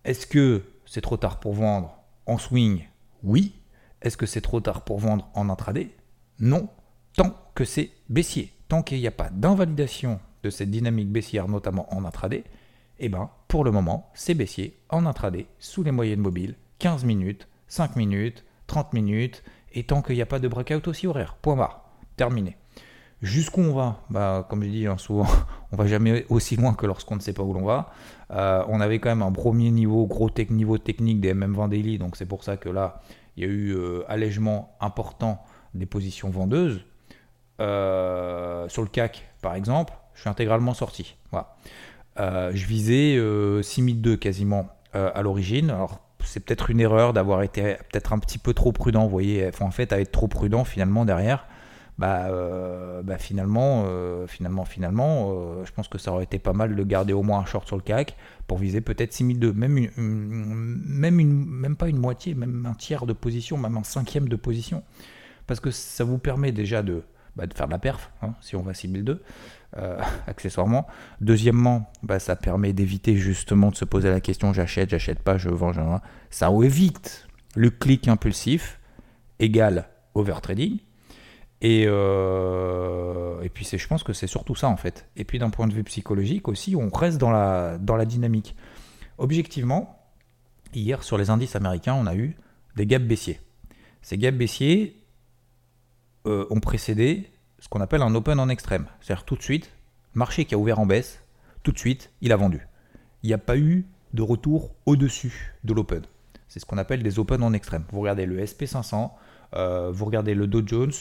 Est-ce 0.05 0.27
que 0.27 0.63
c'est 0.87 1.01
trop 1.01 1.17
tard 1.17 1.41
pour 1.41 1.55
vendre 1.55 1.99
en 2.27 2.39
swing? 2.39 2.89
Oui. 3.23 3.55
Est-ce 4.03 4.17
que 4.17 4.27
c'est 4.27 4.41
trop 4.41 4.61
tard 4.61 4.85
pour 4.85 4.99
vendre 4.99 5.29
en 5.35 5.49
intraday? 5.49 5.91
Non. 6.39 6.69
Tant 7.17 7.37
que 7.55 7.65
c'est 7.65 7.91
baissier, 8.09 8.53
tant 8.69 8.83
qu'il 8.83 8.99
n'y 8.99 9.07
a 9.07 9.13
pas 9.13 9.31
d'invalidation 9.31 10.21
de 10.43 10.51
cette 10.51 10.71
dynamique 10.71 11.11
baissière, 11.11 11.49
notamment 11.49 11.93
en 11.95 12.05
intraday, 12.05 12.45
eh 12.99 13.09
ben, 13.09 13.31
pour 13.49 13.65
le 13.65 13.71
moment, 13.71 14.11
c'est 14.15 14.35
baissier 14.35 14.79
en 14.89 15.07
intraday, 15.07 15.47
sous 15.59 15.83
les 15.83 15.93
moyennes 15.93 16.21
mobiles, 16.21 16.57
15 16.81 17.05
minutes, 17.05 17.49
5 17.69 17.97
minutes, 17.97 18.45
30 18.67 18.93
minutes, 18.93 19.43
et 19.73 19.85
tant 19.85 20.03
qu'il 20.03 20.17
n'y 20.17 20.23
a 20.23 20.27
pas 20.27 20.39
de 20.39 20.49
breakout 20.49 20.89
aussi 20.89 21.07
horaire. 21.07 21.37
Point 21.41 21.57
barre. 21.57 21.85
Terminé. 22.17 22.57
Jusqu'où 23.25 23.63
on 23.63 23.73
va 23.73 24.03
bah, 24.11 24.47
Comme 24.51 24.63
je 24.63 24.69
dis 24.69 24.87
hein, 24.87 24.99
souvent, 24.99 25.27
on 25.73 25.77
va 25.77 25.87
jamais 25.87 26.27
aussi 26.29 26.57
loin 26.57 26.75
que 26.75 26.85
lorsqu'on 26.85 27.17
ne 27.17 27.21
sait 27.21 27.33
pas 27.33 27.43
où 27.43 27.55
l'on 27.55 27.65
va. 27.65 27.91
Euh, 28.31 28.63
on 28.69 28.81
avait 28.81 28.99
quand 28.99 29.09
même 29.09 29.23
un 29.23 29.33
premier 29.33 29.71
niveau, 29.71 30.07
gros 30.07 30.31
niveau 30.51 30.77
technique 30.77 31.21
des 31.21 31.33
MM20 31.33 31.71
Daily, 31.71 31.99
donc 31.99 32.17
c'est 32.17 32.27
pour 32.27 32.45
ça 32.45 32.59
que 32.59 32.69
là, 32.69 33.01
il 33.37 33.45
y 33.45 33.47
a 33.47 33.51
eu 33.51 33.71
euh, 33.71 34.03
allègement 34.09 34.77
important 34.79 35.43
des 35.73 35.87
positions 35.87 36.29
vendeuses. 36.29 36.85
Euh, 37.61 38.69
sur 38.69 38.83
le 38.83 38.89
CAC, 38.89 39.27
par 39.41 39.55
exemple, 39.55 39.95
je 40.13 40.21
suis 40.21 40.29
intégralement 40.29 40.75
sorti. 40.75 41.17
Voilà. 41.31 41.57
Je 42.53 42.67
visais 42.67 43.17
euh, 43.17 43.63
6002 43.63 44.19
quasiment 44.19 44.69
à 44.93 45.23
l'origine. 45.23 45.71
Alors 45.71 46.01
c'est 46.23 46.41
peut-être 46.41 46.71
une 46.71 46.81
erreur 46.81 47.13
d'avoir 47.15 47.43
été 47.43 47.77
peut-être 47.91 48.13
un 48.13 48.19
petit 48.19 48.39
peu 48.39 48.53
trop 48.53 48.71
prudent. 48.71 49.05
Vous 49.05 49.11
voyez, 49.11 49.51
en 49.61 49.71
fait, 49.71 49.93
à 49.95 50.01
être 50.01 50.13
trop 50.13 50.29
prudent 50.29 50.65
finalement 50.65 51.05
derrière, 51.05 51.47
bah, 51.99 52.27
euh, 52.29 53.03
bah 53.03 53.19
finalement, 53.19 53.85
finalement, 54.27 54.65
finalement, 54.65 55.65
je 55.65 55.73
pense 55.73 55.89
que 55.89 55.99
ça 55.99 56.13
aurait 56.13 56.25
été 56.25 56.39
pas 56.39 56.53
mal 56.53 56.75
de 56.75 56.83
garder 56.83 57.13
au 57.13 57.23
moins 57.23 57.41
un 57.41 57.45
short 57.45 57.67
sur 57.67 57.77
le 57.77 57.83
CAC 57.83 58.17
pour 58.47 58.59
viser 58.59 58.81
peut-être 58.81 59.13
6002, 59.13 59.53
même 59.53 59.79
une, 59.79 59.91
même 59.97 61.21
une, 61.21 61.45
même 61.47 61.77
pas 61.77 61.89
une 61.89 61.99
moitié, 61.99 62.35
même 62.35 62.67
un 62.67 62.75
tiers 62.75 63.07
de 63.07 63.13
position, 63.13 63.57
même 63.59 63.77
un 63.77 63.85
cinquième 63.85 64.29
de 64.29 64.37
position, 64.37 64.83
parce 65.47 65.61
que 65.61 65.71
ça 65.71 66.05
vous 66.05 66.19
permet 66.19 66.53
déjà 66.53 66.83
de, 66.83 67.03
bah, 67.37 67.47
de 67.47 67.55
faire 67.55 67.67
de 67.67 67.73
la 67.73 67.79
perf, 67.79 68.11
hein, 68.23 68.35
si 68.41 68.57
on 68.57 68.63
va 68.63 68.75
6002. 68.75 69.23
Euh, 69.77 70.01
accessoirement. 70.29 70.87
Deuxièmement, 71.21 71.91
bah, 72.05 72.21
ça 72.21 72.37
permet 72.37 72.73
d'éviter 72.73 73.17
justement 73.17 73.71
de 73.71 73.77
se 73.77 73.85
poser 73.85 74.09
la 74.09 74.21
question 74.21 74.53
j'achète, 74.53 74.91
j'achète 74.91 75.19
pas, 75.21 75.37
je 75.37 75.49
vends, 75.49 75.73
je 75.73 75.81
vends. 75.81 76.01
Ça 76.31 76.51
évite 76.63 77.27
le 77.57 77.71
clic 77.71 78.07
impulsif 78.07 78.79
égal 79.41 79.89
overtrading. 80.15 80.79
Et, 81.65 81.87
euh, 81.87 83.41
et 83.41 83.49
puis 83.49 83.65
je 83.65 83.89
pense 83.89 84.03
que 84.03 84.13
c'est 84.13 84.27
surtout 84.27 84.55
ça 84.55 84.69
en 84.69 84.77
fait. 84.77 85.09
Et 85.17 85.25
puis 85.25 85.39
d'un 85.39 85.49
point 85.49 85.67
de 85.67 85.73
vue 85.73 85.83
psychologique 85.83 86.47
aussi, 86.47 86.77
on 86.77 86.91
reste 86.91 87.17
dans 87.17 87.31
la, 87.31 87.79
dans 87.79 87.97
la 87.97 88.05
dynamique. 88.05 88.55
Objectivement, 89.17 89.99
hier 90.75 91.03
sur 91.03 91.17
les 91.17 91.31
indices 91.31 91.57
américains, 91.57 91.95
on 91.95 92.05
a 92.05 92.15
eu 92.15 92.37
des 92.77 92.85
gaps 92.85 93.07
baissiers. 93.07 93.41
Ces 94.03 94.19
gaps 94.19 94.37
baissiers 94.37 95.03
euh, 96.27 96.47
ont 96.51 96.61
précédé 96.61 97.31
ce 97.61 97.71
qu'on 97.71 97.81
appelle 97.81 98.03
un 98.03 98.15
open 98.15 98.39
en 98.41 98.51
extrême. 98.51 98.85
C'est-à-dire 99.01 99.25
tout 99.25 99.37
de 99.37 99.43
suite, 99.43 99.71
marché 100.13 100.45
qui 100.45 100.55
a 100.55 100.59
ouvert 100.59 100.81
en 100.81 100.85
baisse, 100.85 101.23
tout 101.63 101.73
de 101.73 101.79
suite, 101.79 102.11
il 102.21 102.33
a 102.33 102.37
vendu. 102.37 102.69
Il 103.23 103.29
n'y 103.29 103.33
a 103.33 103.39
pas 103.39 103.57
eu 103.57 103.87
de 104.13 104.21
retour 104.21 104.75
au-dessus 104.85 105.55
de 105.65 105.73
l'open. 105.73 106.03
C'est 106.47 106.61
ce 106.61 106.67
qu'on 106.67 106.77
appelle 106.77 107.03
des 107.03 107.19
open 107.19 107.43
en 107.43 107.55
extrême. 107.55 107.85
Vous 107.91 108.01
regardez 108.01 108.27
le 108.27 108.45
SP500, 108.45 109.13
vous 109.55 110.05
regardez 110.05 110.35
le 110.35 110.47
Dow 110.47 110.63
Jones 110.67 110.93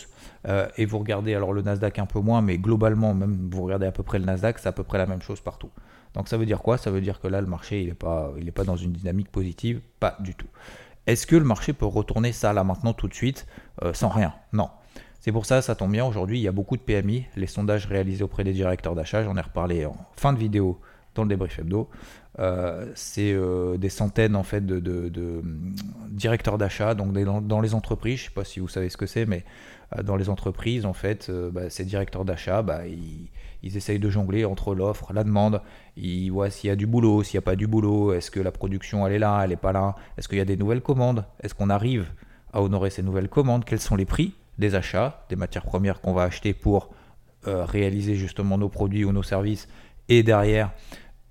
et 0.77 0.86
vous 0.86 1.00
regardez 1.00 1.33
alors 1.33 1.53
le 1.53 1.62
Nasdaq 1.62 2.00
un 2.00 2.05
peu 2.05 2.19
moins, 2.19 2.41
mais 2.41 2.57
globalement, 2.57 3.13
même 3.13 3.50
vous 3.51 3.63
regardez 3.63 3.86
à 3.86 3.91
peu 3.91 4.03
près 4.03 4.19
le 4.19 4.25
Nasdaq, 4.25 4.60
c'est 4.60 4.69
à 4.69 4.72
peu 4.72 4.83
près 4.83 4.98
la 4.98 5.05
même 5.05 5.22
chose 5.22 5.41
partout. 5.41 5.69
Donc 6.13 6.27
ça 6.27 6.38
veut 6.38 6.45
dire 6.45 6.62
quoi? 6.62 6.77
Ça 6.77 6.91
veut 6.91 7.01
dire 7.01 7.19
que 7.19 7.27
là, 7.27 7.41
le 7.41 7.48
marché, 7.48 7.81
il 7.81 7.88
n'est 7.88 7.93
pas, 7.93 8.31
pas 8.53 8.63
dans 8.63 8.75
une 8.75 8.91
dynamique 8.91 9.31
positive, 9.31 9.81
pas 10.00 10.15
du 10.19 10.36
tout. 10.36 10.48
Est-ce 11.07 11.25
que 11.25 11.36
le 11.36 11.43
marché 11.43 11.74
peut 11.74 11.86
retourner 11.86 12.31
ça 12.31 12.53
là 12.53 12.63
maintenant 12.63 12.93
tout 12.93 13.07
de 13.07 13.13
suite? 13.13 13.48
Sans 13.93 14.10
rien 14.10 14.33
Non. 14.53 14.69
C'est 15.19 15.31
pour 15.31 15.45
ça, 15.45 15.62
ça 15.62 15.74
tombe 15.74 15.91
bien, 15.91 16.05
aujourd'hui, 16.05 16.38
il 16.38 16.41
y 16.41 16.50
a 16.50 16.51
beaucoup 16.51 16.75
de 16.75 16.81
PMI. 16.81 17.25
Les 17.36 17.48
sondages 17.48 17.88
réalisés 17.88 18.24
auprès 18.24 18.43
des 18.43 18.53
directeurs 18.53 18.93
d'achat, 18.93 19.24
j'en 19.24 19.38
ai 19.38 19.41
reparlé 19.41 19.86
en 19.86 19.95
fin 20.17 20.33
de 20.33 20.38
vidéo 20.38 20.79
dans 21.15 21.24
le 21.24 21.29
débrief 21.29 21.60
hebdo. 21.60 21.89
Euh, 22.39 22.91
c'est 22.95 23.31
euh, 23.31 23.77
des 23.77 23.89
centaines 23.89 24.35
en 24.35 24.41
fait 24.41 24.65
de, 24.65 25.11
hum, 25.19 25.75
directeurs 26.09 26.57
d'achat 26.57 26.95
donc 26.95 27.13
dans, 27.13 27.61
les 27.61 27.75
entreprises. 27.75 28.17
Je 28.17 28.23
ne 28.23 28.27
sais 28.29 28.33
pas 28.33 28.43
si 28.43 28.59
vous 28.59 28.67
savez 28.67 28.89
ce 28.89 28.97
que 28.97 29.05
c'est, 29.05 29.25
mais 29.25 29.45
euh, 29.95 30.03
dans 30.03 30.15
les 30.15 30.29
entreprises 30.29 30.85
en 30.85 30.93
fait, 30.93 31.31
bah, 31.51 31.69
ces 31.69 31.85
directeurs 31.85 32.25
d'achat, 32.25 32.61
bah, 32.61 32.87
ils, 32.87 33.29
essayent 33.77 33.99
de 33.99 34.09
jongler 34.09 34.45
entre 34.45 34.75
l'offre, 34.75 35.13
la 35.13 35.23
demande. 35.23 35.61
Ils 35.95 36.29
voient 36.29 36.49
s'il 36.49 36.69
y 36.69 36.71
a 36.71 36.75
du 36.75 36.87
boulot, 36.87 37.23
s'il 37.23 37.37
n'y 37.37 37.43
a 37.43 37.45
pas 37.45 37.55
du 37.55 37.67
boulot. 37.67 38.13
Est-ce 38.13 38.31
que 38.31 38.39
la 38.39 38.51
production 38.51 39.05
elle 39.07 39.13
est 39.13 39.19
là, 39.19 39.41
elle 39.43 39.51
n'est 39.51 39.55
pas 39.55 39.71
là? 39.71 39.95
Est-ce 40.17 40.27
qu'il 40.27 40.37
y 40.37 40.41
a 40.41 40.45
des 40.45 40.57
nouvelles 40.57 40.81
commandes? 40.81 41.25
Est-ce 41.41 41.53
qu'on 41.53 41.69
arrive 41.69 42.11
à 42.51 42.61
honorer 42.61 42.89
ces 42.89 43.03
nouvelles 43.03 43.29
commandes? 43.29 43.63
Quels 43.63 43.79
sont 43.79 43.95
les 43.95 44.05
prix 44.05 44.33
des 44.57 44.75
achats, 44.75 45.25
des 45.29 45.35
matières 45.35 45.65
premières 45.65 46.01
qu'on 46.01 46.13
va 46.13 46.23
acheter 46.23 46.53
pour 46.53 46.89
réaliser 47.45 48.15
justement 48.15 48.57
nos 48.57 48.69
produits 48.69 49.05
ou 49.05 49.11
nos 49.11 49.23
services? 49.23 49.67
Et 50.09 50.23
derrière 50.23 50.71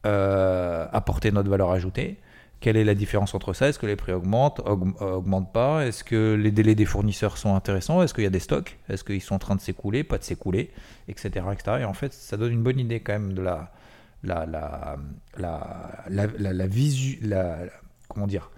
euh, 0.06 0.86
apporter 0.92 1.30
notre 1.30 1.50
valeur 1.50 1.70
ajoutée. 1.70 2.18
Quelle 2.60 2.76
est 2.76 2.84
la 2.84 2.94
différence 2.94 3.34
entre 3.34 3.52
ça? 3.54 3.68
Est-ce 3.68 3.78
que 3.78 3.86
les 3.86 3.96
prix 3.96 4.12
augmentent, 4.12 4.60
augmentent 4.60 5.52
pas? 5.52 5.84
Est-ce 5.84 6.04
que 6.04 6.34
les 6.34 6.52
délais 6.52 6.76
des 6.76 6.84
fournisseurs 6.84 7.36
sont 7.36 7.56
intéressants? 7.56 8.02
Est-ce 8.02 8.14
qu'il 8.14 8.22
y 8.22 8.26
a 8.26 8.30
des 8.30 8.38
stocks? 8.38 8.78
Est-ce 8.88 9.02
qu'ils 9.02 9.20
sont 9.20 9.34
en 9.34 9.40
train 9.40 9.56
de 9.56 9.60
s'écouler, 9.60 10.04
pas 10.04 10.16
de 10.16 10.22
s'écouler, 10.22 10.70
etc., 11.08 11.46
etc. 11.52 11.78
Et 11.80 11.84
en 11.84 11.92
fait, 11.92 12.12
ça 12.12 12.36
donne 12.36 12.52
une 12.52 12.62
bonne 12.62 12.78
idée 12.78 13.00
quand 13.00 13.14
même 13.14 13.32
de 13.32 13.42
la 13.42 13.72
la 14.22 14.46
la 14.46 14.96
la 15.38 16.04
la, 16.08 16.52
la, 16.52 16.66
visu, 16.68 17.18
la 17.22 17.58
comment 18.08 18.28
dire? 18.28 18.52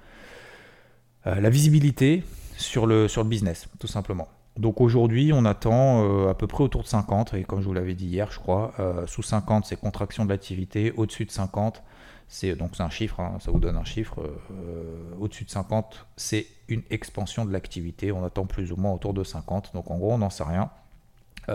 Euh, 1.26 1.40
la 1.40 1.48
visibilité 1.48 2.22
sur 2.58 2.86
le 2.86 3.08
sur 3.08 3.22
le 3.22 3.28
business, 3.30 3.68
tout 3.78 3.86
simplement. 3.86 4.28
Donc 4.56 4.80
aujourd'hui, 4.80 5.32
on 5.32 5.44
attend 5.44 6.04
euh, 6.04 6.30
à 6.30 6.34
peu 6.34 6.46
près 6.46 6.62
autour 6.62 6.82
de 6.82 6.86
50, 6.86 7.34
et 7.34 7.44
comme 7.44 7.60
je 7.60 7.66
vous 7.66 7.74
l'avais 7.74 7.94
dit 7.94 8.06
hier, 8.06 8.30
je 8.30 8.38
crois, 8.38 8.72
euh, 8.78 9.04
sous 9.06 9.22
50, 9.22 9.66
c'est 9.66 9.76
contraction 9.76 10.24
de 10.24 10.30
l'activité, 10.30 10.92
au-dessus 10.96 11.24
de 11.24 11.32
50, 11.32 11.82
c'est 12.28 12.54
donc 12.54 12.70
c'est 12.76 12.84
un 12.84 12.90
chiffre, 12.90 13.18
hein, 13.18 13.38
ça 13.40 13.50
vous 13.50 13.58
donne 13.58 13.76
un 13.76 13.84
chiffre, 13.84 14.20
euh, 14.20 15.14
au-dessus 15.18 15.44
de 15.44 15.50
50, 15.50 16.06
c'est 16.16 16.46
une 16.68 16.82
expansion 16.90 17.44
de 17.44 17.52
l'activité, 17.52 18.12
on 18.12 18.24
attend 18.24 18.46
plus 18.46 18.70
ou 18.70 18.76
moins 18.76 18.92
autour 18.92 19.12
de 19.12 19.24
50, 19.24 19.72
donc 19.74 19.90
en 19.90 19.98
gros, 19.98 20.12
on 20.12 20.18
n'en 20.18 20.30
sait 20.30 20.44
rien. 20.44 20.70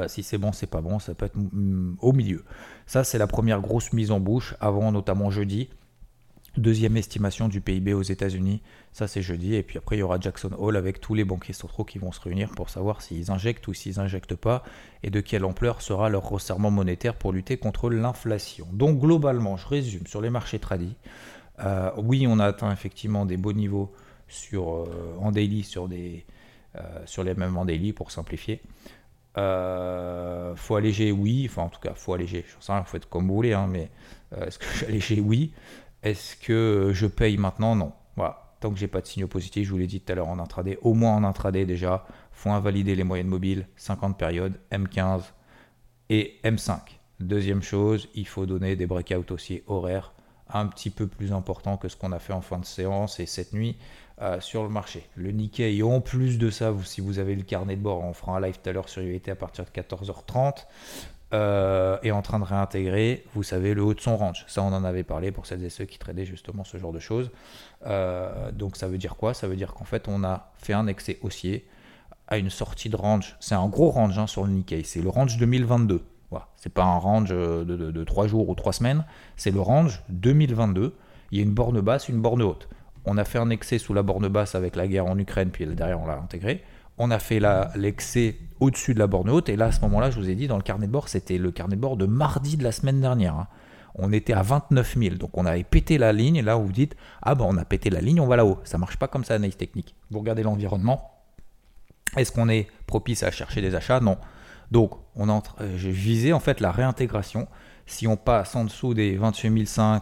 si 0.08 0.22
c'est 0.22 0.38
bon, 0.38 0.52
c'est 0.52 0.68
pas 0.68 0.82
bon, 0.82 1.00
ça 1.00 1.14
peut 1.14 1.26
être 1.26 1.38
mm, 1.38 1.96
au 2.02 2.12
milieu. 2.12 2.44
Ça, 2.86 3.06
c'est 3.06 3.18
la 3.18 3.28
première 3.28 3.62
grosse 3.62 3.94
mise 3.94 4.12
en 4.12 4.20
bouche 4.20 4.56
avant, 4.60 4.92
notamment 4.92 5.32
jeudi, 5.32 5.70
Deuxième 6.60 6.98
estimation 6.98 7.48
du 7.48 7.62
PIB 7.62 7.94
aux 7.94 8.02
États-Unis, 8.02 8.62
ça 8.92 9.08
c'est 9.08 9.22
jeudi. 9.22 9.56
Et 9.56 9.64
puis 9.64 9.78
après, 9.78 9.96
il 9.96 10.00
y 10.00 10.04
aura 10.04 10.20
Jackson 10.20 10.52
Hole 10.58 10.76
avec 10.76 11.00
tous 11.00 11.14
les 11.14 11.24
banquiers 11.24 11.54
centraux 11.54 11.86
qui 11.86 12.00
vont 12.00 12.12
se 12.12 12.20
réunir 12.20 12.50
pour 12.50 12.70
savoir 12.70 13.02
s'ils 13.02 13.32
injectent 13.32 13.66
ou 13.70 13.74
s'ils 13.74 13.96
n'injectent 13.96 14.36
pas 14.36 14.64
et 15.02 15.10
de 15.10 15.22
quelle 15.22 15.46
ampleur 15.46 15.82
sera 15.82 16.10
leur 16.10 16.28
resserrement 16.28 16.70
monétaire 16.70 17.16
pour 17.16 17.32
lutter 17.32 17.56
contre 17.56 17.90
l'inflation. 17.90 18.68
Donc 18.74 19.00
globalement, 19.00 19.56
je 19.56 19.68
résume 19.70 20.06
sur 20.06 20.20
les 20.20 20.30
marchés 20.30 20.60
tradis. 20.60 20.98
Euh, 21.62 21.92
oui, 21.96 22.28
on 22.28 22.40
a 22.40 22.48
atteint 22.48 22.74
effectivement 22.74 23.26
des 23.26 23.38
beaux 23.38 23.54
niveaux 23.54 23.94
sur, 24.28 24.74
euh, 24.74 25.16
en 25.22 25.32
daily 25.32 25.64
sur, 25.64 25.88
des, 25.88 26.26
euh, 26.76 26.82
sur 27.06 27.24
les 27.24 27.36
mêmes 27.36 27.56
en 27.56 27.64
daily 27.64 27.94
pour 27.94 28.12
simplifier. 28.12 28.62
faut 29.34 30.76
alléger, 30.76 31.14
oui. 31.14 31.48
Enfin, 31.50 31.62
en 31.62 31.70
tout 31.70 31.80
cas, 31.80 31.94
faut 31.94 32.14
alléger. 32.14 32.44
Je 32.46 32.66
sais 32.66 32.78
vous 32.78 32.84
faites 32.84 33.06
comme 33.06 33.30
vous 33.30 33.36
voulez, 33.36 33.54
hein, 33.54 33.68
mais 33.72 33.90
est-ce 34.36 34.60
que 34.60 34.66
j'alléger, 34.82 35.22
oui. 35.22 35.54
Est-ce 36.04 36.36
que 36.36 36.92
je 36.94 37.08
paye 37.08 37.38
maintenant? 37.38 37.76
Non. 37.76 37.94
Voilà. 38.16 38.56
Tant 38.60 38.72
que 38.72 38.78
j'ai 38.78 38.88
pas 38.88 39.02
de 39.02 39.08
signaux 39.08 39.28
positifs, 39.28 39.66
je 39.66 39.72
vous 39.72 39.78
l'ai 39.78 39.88
dit 39.88 40.02
tout 40.02 40.12
à 40.12 40.16
l'heure 40.16 40.28
en 40.28 40.40
intraday, 40.40 40.78
au 40.82 40.94
moins 40.94 41.16
en 41.16 41.24
intraday 41.24 41.66
déjà, 41.66 42.06
faut 42.34 42.50
invalider 42.50 42.96
les 42.96 43.06
moyennes 43.06 43.28
mobiles, 43.28 43.68
50 43.78 44.18
périodes, 44.18 44.60
M15 44.72 45.22
et 46.10 46.40
M5. 46.44 46.80
Deuxième 47.22 47.62
chose, 47.62 48.10
il 48.16 48.28
faut 48.28 48.46
donner 48.46 48.76
des 48.76 48.86
breakouts 48.86 49.32
aussi 49.34 49.62
horaires 49.68 50.14
un 50.52 50.68
petit 50.68 50.90
peu 50.90 51.08
plus 51.08 51.32
importants 51.32 51.78
que 51.78 51.88
ce 51.88 51.96
qu'on 51.96 52.12
a 52.12 52.20
fait 52.20 52.34
en 52.34 52.42
fin 52.42 52.58
de 52.58 52.66
séance 52.66 53.20
et 53.20 53.26
cette 53.26 53.54
nuit 53.54 53.78
euh, 54.22 54.42
sur 54.42 54.64
le 54.64 54.70
marché. 54.70 55.08
Le 55.16 55.32
Nikkei, 55.32 55.82
en 55.84 56.02
plus 56.02 56.38
de 56.38 56.50
ça, 56.50 56.74
si 56.84 57.02
vous 57.02 57.20
avez 57.20 57.36
le 57.36 57.44
carnet 57.44 57.76
de 57.76 57.82
bord, 57.82 58.04
on 58.04 58.14
fera 58.14 58.38
un 58.38 58.42
live 58.42 58.58
tout 58.62 58.70
à 58.70 58.74
l'heure 58.74 58.90
sur 58.90 59.02
UVT 59.02 59.32
à 59.32 59.36
partir 59.36 59.66
de 59.66 59.70
14h30. 59.70 60.66
Euh, 61.32 62.00
est 62.02 62.10
en 62.10 62.24
train 62.24 62.40
de 62.40 62.44
réintégrer, 62.44 63.24
vous 63.36 63.44
savez, 63.44 63.76
le 63.76 63.84
haut 63.84 63.94
de 63.94 64.02
son 64.02 64.18
range. 64.18 64.46
Ça, 64.48 64.64
on 64.64 64.74
en 64.74 64.84
avait 64.84 65.04
parlé 65.04 65.32
pour 65.32 65.46
celles 65.46 65.64
et 65.64 65.70
ceux 65.70 65.86
qui 65.86 66.00
tradaient 66.00 66.26
justement 66.26 66.64
ce 66.64 66.78
genre 66.78 66.92
de 66.92 67.00
choses. 67.00 67.30
Euh, 67.86 68.52
donc 68.52 68.78
ça 68.78 68.88
veut 68.88 68.98
dire 68.98 69.16
quoi? 69.16 69.36
Ça 69.36 69.48
veut 69.48 69.56
dire 69.56 69.76
qu'en 69.76 69.86
fait, 69.86 70.08
on 70.08 70.24
a 70.24 70.52
fait 70.58 70.74
un 70.74 70.88
excès 70.88 71.20
haussier 71.22 71.68
à 72.28 72.40
une 72.40 72.50
sortie 72.50 72.90
de 72.90 72.96
range. 72.96 73.36
C'est 73.40 73.54
un 73.54 73.68
gros 73.68 73.92
range 73.92 74.18
hein, 74.18 74.26
sur 74.26 74.44
le 74.44 74.50
Nikkei. 74.50 74.84
C'est 74.84 75.02
le 75.02 75.10
range 75.10 75.38
2022. 75.38 76.04
Voilà. 76.32 76.48
C'est 76.58 76.74
pas 76.74 76.84
un 76.84 76.98
range 76.98 77.30
de, 77.30 77.64
de, 77.64 78.04
3 78.04 78.26
jours 78.26 78.50
ou 78.50 78.56
3 78.56 78.74
semaines. 78.74 79.06
C'est 79.36 79.52
le 79.52 79.62
range 79.62 80.02
2022. 80.10 80.96
Il 81.32 81.38
y 81.38 81.42
a 81.42 81.44
une 81.44 81.54
borne 81.54 81.80
basse, 81.82 82.10
une 82.10 82.22
borne 82.22 82.42
haute. 82.42 82.68
On 83.06 83.20
a 83.20 83.24
fait 83.24 83.38
un 83.38 83.52
excès 83.52 83.78
sous 83.78 83.94
la 83.94 84.02
borne 84.02 84.28
basse 84.30 84.56
avec 84.56 84.76
la 84.76 84.88
guerre 84.88 85.06
en 85.06 85.18
Ukraine, 85.18 85.52
puis 85.52 85.68
derrière 85.68 86.02
on 86.02 86.08
l'a 86.08 86.18
intégré 86.18 86.64
on 87.00 87.12
a 87.12 87.20
fait 87.20 87.42
l'excès 87.76 88.36
au-dessus 88.60 88.94
de 88.94 89.00
la 89.00 89.08
borne 89.08 89.30
haute. 89.30 89.48
Et 89.50 89.56
là, 89.56 89.68
à 89.68 89.72
ce 89.72 89.80
moment-là, 89.82 90.12
je 90.12 90.20
vous 90.20 90.30
ai 90.30 90.36
dit, 90.36 90.48
dans 90.48 90.58
le 90.58 90.64
carnet 90.64 90.86
de 90.86 90.92
bord, 90.92 91.08
c'était 91.08 91.38
le 91.38 91.52
carnet 91.52 91.78
de 91.78 91.82
bord 91.82 91.96
de 91.96 92.06
mardi 92.06 92.58
de 92.58 92.64
la 92.64 92.74
semaine 92.74 93.00
dernière. 93.00 93.36
Hein. 93.36 93.48
On 93.96 94.12
était 94.12 94.34
à 94.34 94.42
29 94.42 94.98
000. 94.98 95.16
Donc 95.16 95.38
on 95.38 95.46
avait 95.46 95.64
pété 95.64 95.98
la 95.98 96.12
ligne. 96.12 96.36
Et 96.36 96.42
là, 96.42 96.56
vous 96.56 96.68
vous 96.68 96.74
dites, 96.74 96.96
ah 97.22 97.36
ben 97.36 97.46
on 97.48 97.58
a 97.58 97.66
pété 97.66 97.90
la 97.90 98.02
ligne, 98.02 98.20
on 98.20 98.28
va 98.28 98.36
là-haut. 98.36 98.60
Ça 98.66 98.78
marche 98.78 98.98
pas 98.98 99.08
comme 99.08 99.24
ça, 99.24 99.36
analyse 99.36 99.58
technique. 99.58 99.96
Vous 100.12 100.20
regardez 100.20 100.44
l'environnement. 100.44 101.12
Est-ce 102.18 102.32
qu'on 102.32 102.50
est 102.50 102.68
propice 102.86 103.24
à 103.24 103.32
chercher 103.32 103.62
des 103.62 103.76
achats? 103.76 104.02
Non. 104.02 104.18
Donc, 104.72 104.92
on 105.16 105.30
entre, 105.30 105.56
euh, 105.62 105.78
j'ai 105.78 105.92
visé 105.92 106.34
en 106.34 106.40
fait 106.40 106.60
la 106.60 106.72
réintégration. 106.72 107.48
Si 107.86 108.08
on 108.08 108.18
passe 108.18 108.56
en 108.56 108.66
dessous 108.66 108.94
des 108.94 109.16
28 109.18 109.66
500, 109.66 110.02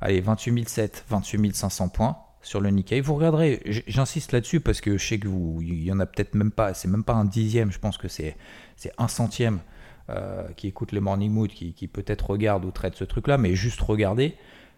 allez, 0.00 0.20
28 0.20 0.68
700, 0.68 1.04
28 1.08 1.56
500 1.56 1.88
points, 1.88 2.16
sur 2.48 2.60
le 2.60 2.70
Nikkei. 2.70 3.00
Vous 3.00 3.14
regarderez, 3.14 3.60
j'insiste 3.86 4.32
là-dessus 4.32 4.60
parce 4.60 4.80
que 4.80 4.96
je 4.96 5.06
sais 5.06 5.18
que 5.18 5.28
vous, 5.28 5.60
il 5.62 5.84
y 5.84 5.92
en 5.92 6.00
a 6.00 6.06
peut-être 6.06 6.34
même 6.34 6.50
pas, 6.50 6.74
c'est 6.74 6.88
même 6.88 7.04
pas 7.04 7.12
un 7.12 7.24
dixième, 7.24 7.70
je 7.70 7.78
pense 7.78 7.98
que 7.98 8.08
c'est 8.08 8.36
c'est 8.76 8.92
un 8.96 9.08
centième 9.08 9.60
euh, 10.08 10.48
qui 10.56 10.68
écoute 10.68 10.92
le 10.92 11.00
Morning 11.00 11.30
Mood, 11.30 11.50
qui, 11.50 11.88
peut-être 11.88 12.30
regarde 12.30 12.64
ou 12.64 12.70
traite 12.70 12.94
ce 12.94 13.04
truc-là, 13.04 13.36
mais 13.36 13.54
juste 13.54 13.80
regarder. 13.80 14.36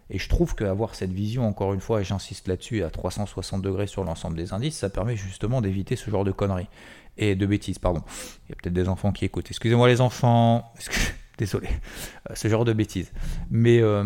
Et 0.09 0.19
je 0.19 0.27
trouve 0.27 0.55
qu'avoir 0.55 0.93
cette 0.95 1.13
vision, 1.13 1.47
encore 1.47 1.73
une 1.73 1.79
fois, 1.79 2.01
et 2.01 2.03
j'insiste 2.03 2.49
là-dessus, 2.49 2.83
à 2.83 2.89
360 2.89 3.61
degrés 3.61 3.87
sur 3.87 4.03
l'ensemble 4.03 4.35
des 4.35 4.51
indices, 4.51 4.77
ça 4.77 4.89
permet 4.89 5.15
justement 5.15 5.61
d'éviter 5.61 5.95
ce 5.95 6.11
genre 6.11 6.25
de 6.25 6.31
conneries. 6.31 6.67
Et 7.17 7.35
de 7.35 7.45
bêtises, 7.45 7.79
pardon. 7.79 8.01
Il 8.47 8.49
y 8.49 8.53
a 8.53 8.55
peut-être 8.55 8.73
des 8.73 8.89
enfants 8.89 9.11
qui 9.11 9.23
écoutent. 9.23 9.49
Excusez-moi 9.49 9.87
les 9.87 10.01
enfants 10.01 10.73
désolé, 11.41 11.69
euh, 12.29 12.35
ce 12.35 12.47
genre 12.47 12.65
de 12.65 12.73
bêtises. 12.73 13.11
Mais, 13.49 13.81
euh, 13.81 14.03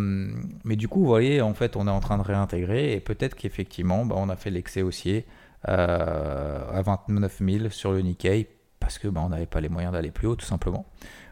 mais 0.64 0.78
du 0.78 0.88
coup, 0.88 1.02
vous 1.02 1.06
voyez, 1.06 1.42
en 1.42 1.54
fait, 1.54 1.76
on 1.76 1.86
est 1.86 1.92
en 1.92 2.00
train 2.00 2.18
de 2.18 2.24
réintégrer 2.24 2.94
et 2.94 3.02
peut-être 3.02 3.36
qu'effectivement, 3.36 4.06
bah, 4.06 4.16
on 4.18 4.30
a 4.30 4.38
fait 4.38 4.50
l'excès 4.52 4.82
haussier 4.82 5.26
euh, 5.68 6.60
à 6.72 6.82
29 6.82 7.42
000 7.46 7.70
sur 7.70 7.92
le 7.92 8.00
Nikkei 8.00 8.48
parce 8.80 8.98
que 8.98 9.10
bah, 9.10 9.22
on 9.22 9.30
n'avait 9.30 9.48
pas 9.48 9.60
les 9.60 9.68
moyens 9.68 9.92
d'aller 9.92 10.12
plus 10.12 10.28
haut, 10.28 10.38
tout 10.38 10.46
simplement. 10.46 10.86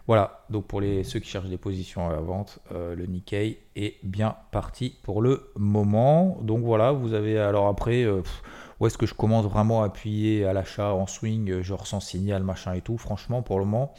Voilà, 0.06 0.44
donc 0.50 0.68
pour 0.68 0.82
ceux 0.82 1.20
qui 1.20 1.30
cherchent 1.30 1.48
des 1.48 1.58
positions 1.58 2.10
à 2.10 2.12
la 2.12 2.20
vente, 2.20 2.60
le 2.72 3.06
Nikkei 3.06 3.60
est 3.78 3.96
bien 4.04 4.36
parti 4.52 4.98
pour 5.02 5.22
le 5.22 5.50
moment. 5.56 6.38
Donc 6.42 6.66
voilà, 6.66 6.92
vous 6.92 7.14
avez 7.14 7.40
alors 7.40 7.70
après, 7.70 8.06
où 8.82 8.86
est-ce 8.86 8.98
que 8.98 9.06
je 9.06 9.14
commence 9.14 9.46
vraiment 9.46 9.82
à 9.82 9.86
appuyer 9.86 10.44
à 10.44 10.52
l'achat 10.52 10.94
en 10.94 11.08
swing, 11.08 11.62
je 11.62 11.74
ressens 11.74 12.02
signal, 12.02 12.44
machin 12.44 12.74
et 12.74 12.82
tout. 12.82 12.98
Franchement, 12.98 13.42
pour 13.44 13.60
le 13.60 13.64
moment, 13.66 13.94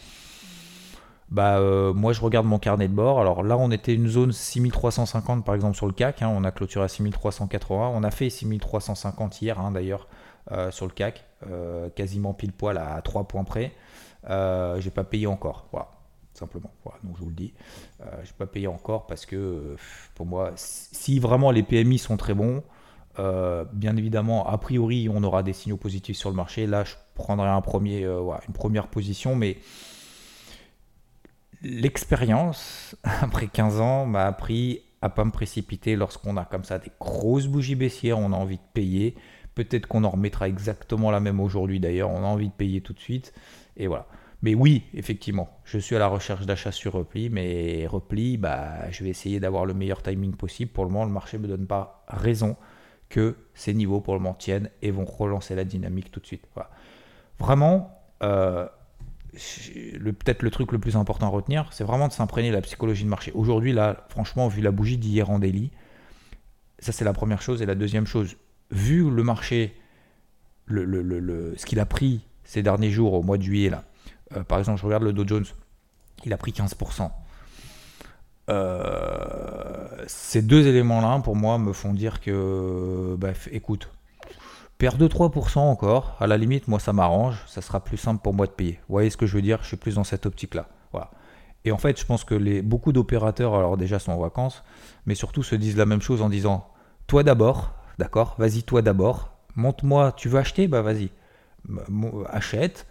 bah, 1.30 1.58
euh, 1.58 1.92
moi 1.92 2.12
je 2.12 2.20
regarde 2.20 2.46
mon 2.46 2.58
carnet 2.58 2.88
de 2.88 2.92
bord. 2.92 3.20
Alors 3.20 3.42
là, 3.42 3.56
on 3.56 3.70
était 3.70 3.94
une 3.94 4.08
zone 4.08 4.32
6350 4.32 5.44
par 5.44 5.54
exemple 5.54 5.76
sur 5.76 5.86
le 5.86 5.92
CAC. 5.92 6.22
Hein. 6.22 6.30
on 6.34 6.44
a 6.44 6.50
clôturé 6.50 6.84
à 6.84 6.88
6380. 6.88 7.92
On 7.94 8.02
a 8.02 8.10
fait 8.10 8.30
6350 8.30 9.40
hier 9.42 9.58
hein, 9.58 9.70
d'ailleurs 9.70 10.08
euh, 10.52 10.70
sur 10.70 10.86
le 10.86 10.92
CAC, 10.92 11.24
euh, 11.46 11.88
quasiment 11.90 12.34
pile 12.34 12.52
poil 12.52 12.78
à 12.78 13.00
3 13.02 13.24
points 13.24 13.44
près. 13.44 13.72
j'ai 14.28 14.90
pas 14.90 15.04
payé 15.04 15.26
encore. 15.26 15.66
Voilà, 15.72 15.88
simplement. 16.34 16.70
Voilà, 16.84 16.98
donc 17.02 17.16
je 17.16 17.22
vous 17.22 17.30
le 17.30 17.34
dis. 17.34 17.54
j'ai 18.22 18.32
pas 18.36 18.46
payé 18.46 18.66
encore 18.66 19.06
parce 19.06 19.24
que 19.24 19.76
pour 20.14 20.26
moi, 20.26 20.52
si 20.56 21.18
vraiment 21.18 21.50
les 21.50 21.62
PMI 21.62 21.98
sont 21.98 22.18
très 22.18 22.34
bons, 22.34 22.62
bien 23.16 23.96
évidemment, 23.96 24.46
a 24.46 24.58
priori, 24.58 25.08
on 25.08 25.24
aura 25.24 25.42
des 25.42 25.54
signaux 25.54 25.78
positifs 25.78 26.18
sur 26.18 26.28
le 26.28 26.36
marché. 26.36 26.66
Là, 26.66 26.84
je 26.84 26.94
prendrai 27.14 27.48
une 27.48 28.52
première 28.52 28.88
position, 28.88 29.36
mais 29.36 29.56
l'expérience, 31.64 32.96
après 33.02 33.48
15 33.48 33.80
ans, 33.80 34.06
m'a 34.06 34.26
appris 34.26 34.82
à 35.02 35.08
pas 35.08 35.24
me 35.24 35.32
précipiter 35.32 35.96
lorsqu'on 35.96 36.36
a 36.36 36.44
comme 36.44 36.64
ça 36.64 36.78
des 36.78 36.92
grosses 37.00 37.46
bougies 37.46 37.74
baissières, 37.74 38.18
on 38.18 38.32
a 38.32 38.36
envie 38.36 38.56
de 38.56 38.62
payer, 38.72 39.16
Peut-être 39.54 39.86
qu'on 39.86 40.02
en 40.04 40.10
remettra 40.10 40.48
exactement 40.48 41.10
la 41.10 41.20
même 41.20 41.40
aujourd'hui 41.40 41.78
d'ailleurs. 41.78 42.10
On 42.10 42.24
a 42.24 42.26
envie 42.26 42.48
de 42.48 42.54
payer 42.54 42.80
tout 42.80 42.92
de 42.92 42.98
suite. 42.98 43.32
Et 43.76 43.86
voilà. 43.86 44.06
Mais 44.42 44.54
oui, 44.54 44.82
effectivement, 44.92 45.48
je 45.64 45.78
suis 45.78 45.96
à 45.96 45.98
la 45.98 46.08
recherche 46.08 46.44
d'achat 46.44 46.72
sur 46.72 46.92
repli, 46.92 47.30
mais 47.30 47.86
repli, 47.86 48.36
bah, 48.36 48.90
je 48.90 49.04
vais 49.04 49.10
essayer 49.10 49.40
d'avoir 49.40 49.64
le 49.64 49.72
meilleur 49.72 50.02
timing 50.02 50.34
possible. 50.34 50.70
Pour 50.72 50.84
le 50.84 50.90
moment, 50.90 51.06
le 51.06 51.12
marché 51.12 51.38
ne 51.38 51.44
me 51.44 51.48
donne 51.48 51.66
pas 51.66 52.04
raison 52.08 52.56
que 53.08 53.36
ces 53.54 53.72
niveaux 53.72 54.00
pour 54.00 54.14
le 54.14 54.20
moment 54.20 54.34
tiennent 54.34 54.68
et 54.82 54.90
vont 54.90 55.04
relancer 55.04 55.54
la 55.54 55.64
dynamique 55.64 56.10
tout 56.10 56.20
de 56.20 56.26
suite. 56.26 56.46
Vraiment, 57.38 57.96
euh, 58.22 58.66
peut-être 59.34 60.42
le 60.42 60.50
truc 60.50 60.72
le 60.72 60.78
plus 60.78 60.96
important 60.96 61.26
à 61.26 61.30
retenir, 61.30 61.68
c'est 61.72 61.84
vraiment 61.84 62.08
de 62.08 62.12
s'imprégner 62.12 62.50
de 62.50 62.54
la 62.54 62.62
psychologie 62.62 63.04
de 63.04 63.08
marché. 63.08 63.32
Aujourd'hui, 63.34 63.72
là, 63.72 64.06
franchement, 64.08 64.48
vu 64.48 64.62
la 64.62 64.70
bougie 64.70 64.98
d'hier 64.98 65.30
en 65.30 65.38
daily, 65.38 65.70
ça 66.78 66.92
c'est 66.92 67.04
la 67.04 67.12
première 67.12 67.42
chose. 67.42 67.62
Et 67.62 67.66
la 67.66 67.74
deuxième 67.74 68.06
chose, 68.06 68.36
vu 68.70 69.10
le 69.10 69.22
marché, 69.22 69.74
le, 70.66 70.84
le, 70.84 71.54
ce 71.56 71.66
qu'il 71.66 71.80
a 71.80 71.86
pris 71.86 72.24
ces 72.44 72.62
derniers 72.62 72.90
jours 72.90 73.14
au 73.14 73.22
mois 73.22 73.38
de 73.38 73.42
juillet, 73.42 73.70
là, 73.70 73.84
euh, 74.36 74.44
par 74.44 74.58
exemple, 74.58 74.80
je 74.80 74.86
regarde 74.86 75.02
le 75.02 75.12
Dow 75.12 75.26
Jones, 75.26 75.46
il 76.24 76.32
a 76.32 76.36
pris 76.36 76.52
15%. 76.52 77.10
Euh, 78.50 80.04
ces 80.06 80.42
deux 80.42 80.66
éléments-là, 80.66 81.20
pour 81.20 81.36
moi, 81.36 81.58
me 81.58 81.72
font 81.72 81.94
dire 81.94 82.20
que, 82.20 83.16
bref, 83.18 83.48
écoute, 83.52 83.88
perdre 84.78 85.06
2-3% 85.06 85.58
encore, 85.58 86.16
à 86.20 86.26
la 86.26 86.36
limite, 86.36 86.68
moi, 86.68 86.78
ça 86.78 86.92
m'arrange, 86.92 87.42
ça 87.46 87.62
sera 87.62 87.82
plus 87.82 87.96
simple 87.96 88.20
pour 88.22 88.34
moi 88.34 88.46
de 88.46 88.52
payer. 88.52 88.80
Vous 88.88 88.94
voyez 88.94 89.10
ce 89.10 89.16
que 89.16 89.26
je 89.26 89.36
veux 89.36 89.42
dire? 89.42 89.58
Je 89.62 89.68
suis 89.68 89.76
plus 89.76 89.94
dans 89.94 90.04
cette 90.04 90.26
optique-là. 90.26 90.68
Voilà. 90.92 91.10
Et 91.64 91.72
en 91.72 91.78
fait, 91.78 91.98
je 91.98 92.04
pense 92.04 92.24
que 92.24 92.34
les, 92.34 92.60
beaucoup 92.62 92.92
d'opérateurs, 92.92 93.54
alors 93.54 93.76
déjà, 93.76 93.98
sont 93.98 94.12
en 94.12 94.18
vacances, 94.18 94.62
mais 95.06 95.14
surtout 95.14 95.42
se 95.42 95.54
disent 95.54 95.76
la 95.76 95.86
même 95.86 96.02
chose 96.02 96.22
en 96.22 96.28
disant, 96.28 96.68
toi 97.06 97.22
d'abord, 97.22 97.74
d'accord, 97.98 98.34
vas-y, 98.38 98.62
toi 98.62 98.82
d'abord, 98.82 99.32
montre-moi, 99.56 100.12
tu 100.12 100.28
veux 100.28 100.38
acheter? 100.38 100.68
Bah 100.68 100.82
vas-y, 100.82 101.10
achète, 102.28 102.86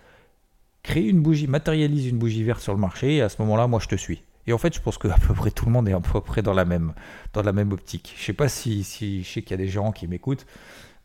crée 0.82 1.04
une 1.04 1.22
bougie, 1.22 1.48
matérialise 1.48 2.08
une 2.08 2.18
bougie 2.18 2.44
verte 2.44 2.62
sur 2.62 2.74
le 2.74 2.80
marché, 2.80 3.18
et 3.18 3.22
à 3.22 3.30
ce 3.30 3.42
moment-là, 3.44 3.68
moi, 3.68 3.80
je 3.80 3.88
te 3.88 3.96
suis. 3.96 4.24
Et 4.48 4.54
en 4.54 4.58
fait, 4.58 4.74
je 4.76 4.82
pense 4.82 4.98
que 4.98 5.08
à 5.08 5.18
peu 5.18 5.34
près 5.34 5.52
tout 5.52 5.66
le 5.66 5.72
monde 5.72 5.88
est 5.88 5.94
à 5.94 6.00
peu 6.00 6.20
près 6.20 6.42
dans 6.42 6.54
la 6.54 6.66
même, 6.66 6.94
dans 7.34 7.44
la 7.44 7.54
même 7.54 7.72
optique. 7.72 8.14
Je 8.18 8.24
sais 8.24 8.34
pas 8.34 8.50
si, 8.50 8.84
si 8.84 9.24
je 9.24 9.30
sais 9.30 9.42
qu'il 9.42 9.52
y 9.52 9.54
a 9.54 9.64
des 9.64 9.70
gens 9.70 9.92
qui 9.92 10.08
m'écoutent, 10.08 10.46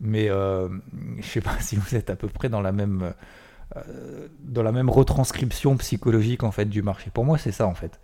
mais 0.00 0.28
euh, 0.30 0.68
je 1.18 1.26
sais 1.26 1.40
pas 1.40 1.56
si 1.60 1.76
vous 1.76 1.94
êtes 1.94 2.10
à 2.10 2.16
peu 2.16 2.28
près 2.28 2.48
dans 2.48 2.60
la 2.60 2.72
même, 2.72 3.12
euh, 3.76 4.28
dans 4.40 4.62
la 4.62 4.72
même 4.72 4.90
retranscription 4.90 5.76
psychologique 5.76 6.42
en 6.42 6.50
fait 6.50 6.66
du 6.66 6.82
marché. 6.82 7.10
Pour 7.12 7.24
moi, 7.24 7.38
c'est 7.38 7.52
ça 7.52 7.66
en 7.66 7.74
fait. 7.74 8.00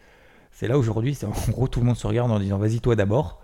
C'est 0.53 0.69
là 0.69 0.79
aujourd'hui, 0.79 1.19
en 1.25 1.51
gros, 1.51 1.69
tout 1.69 1.81
le 1.81 1.87
monde 1.87 1.97
se 1.97 2.07
regarde 2.07 2.31
en 2.31 2.39
disant 2.39 2.59
vas-y 2.59 2.81
toi 2.81 2.97
d'abord, 2.97 3.41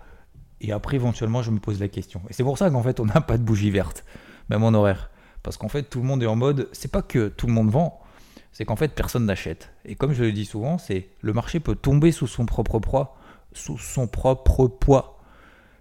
et 0.59 0.71
après 0.71 0.95
éventuellement 0.95 1.41
je 1.41 1.51
me 1.51 1.59
pose 1.59 1.79
la 1.79 1.87
question. 1.87 2.21
Et 2.29 2.33
c'est 2.33 2.43
pour 2.43 2.57
ça 2.57 2.69
qu'en 2.69 2.83
fait 2.83 2.99
on 2.99 3.05
n'a 3.05 3.21
pas 3.21 3.37
de 3.37 3.43
bougie 3.43 3.71
verte, 3.71 4.05
même 4.49 4.63
en 4.63 4.73
horaire, 4.73 5.09
parce 5.43 5.57
qu'en 5.57 5.69
fait 5.69 5.83
tout 5.83 5.99
le 5.99 6.05
monde 6.05 6.23
est 6.23 6.27
en 6.27 6.35
mode, 6.35 6.69
c'est 6.71 6.91
pas 6.91 7.01
que 7.01 7.27
tout 7.29 7.47
le 7.47 7.53
monde 7.53 7.69
vend, 7.69 8.01
c'est 8.51 8.65
qu'en 8.65 8.75
fait 8.75 8.93
personne 8.93 9.25
n'achète. 9.25 9.71
Et 9.85 9.95
comme 9.95 10.13
je 10.13 10.23
le 10.23 10.31
dis 10.31 10.45
souvent, 10.45 10.77
c'est 10.77 11.09
le 11.21 11.33
marché 11.33 11.59
peut 11.59 11.75
tomber 11.75 12.11
sous 12.11 12.27
son 12.27 12.45
propre 12.45 12.79
poids, 12.79 13.17
sous 13.53 13.77
son 13.77 14.07
propre 14.07 14.67
poids. 14.67 15.19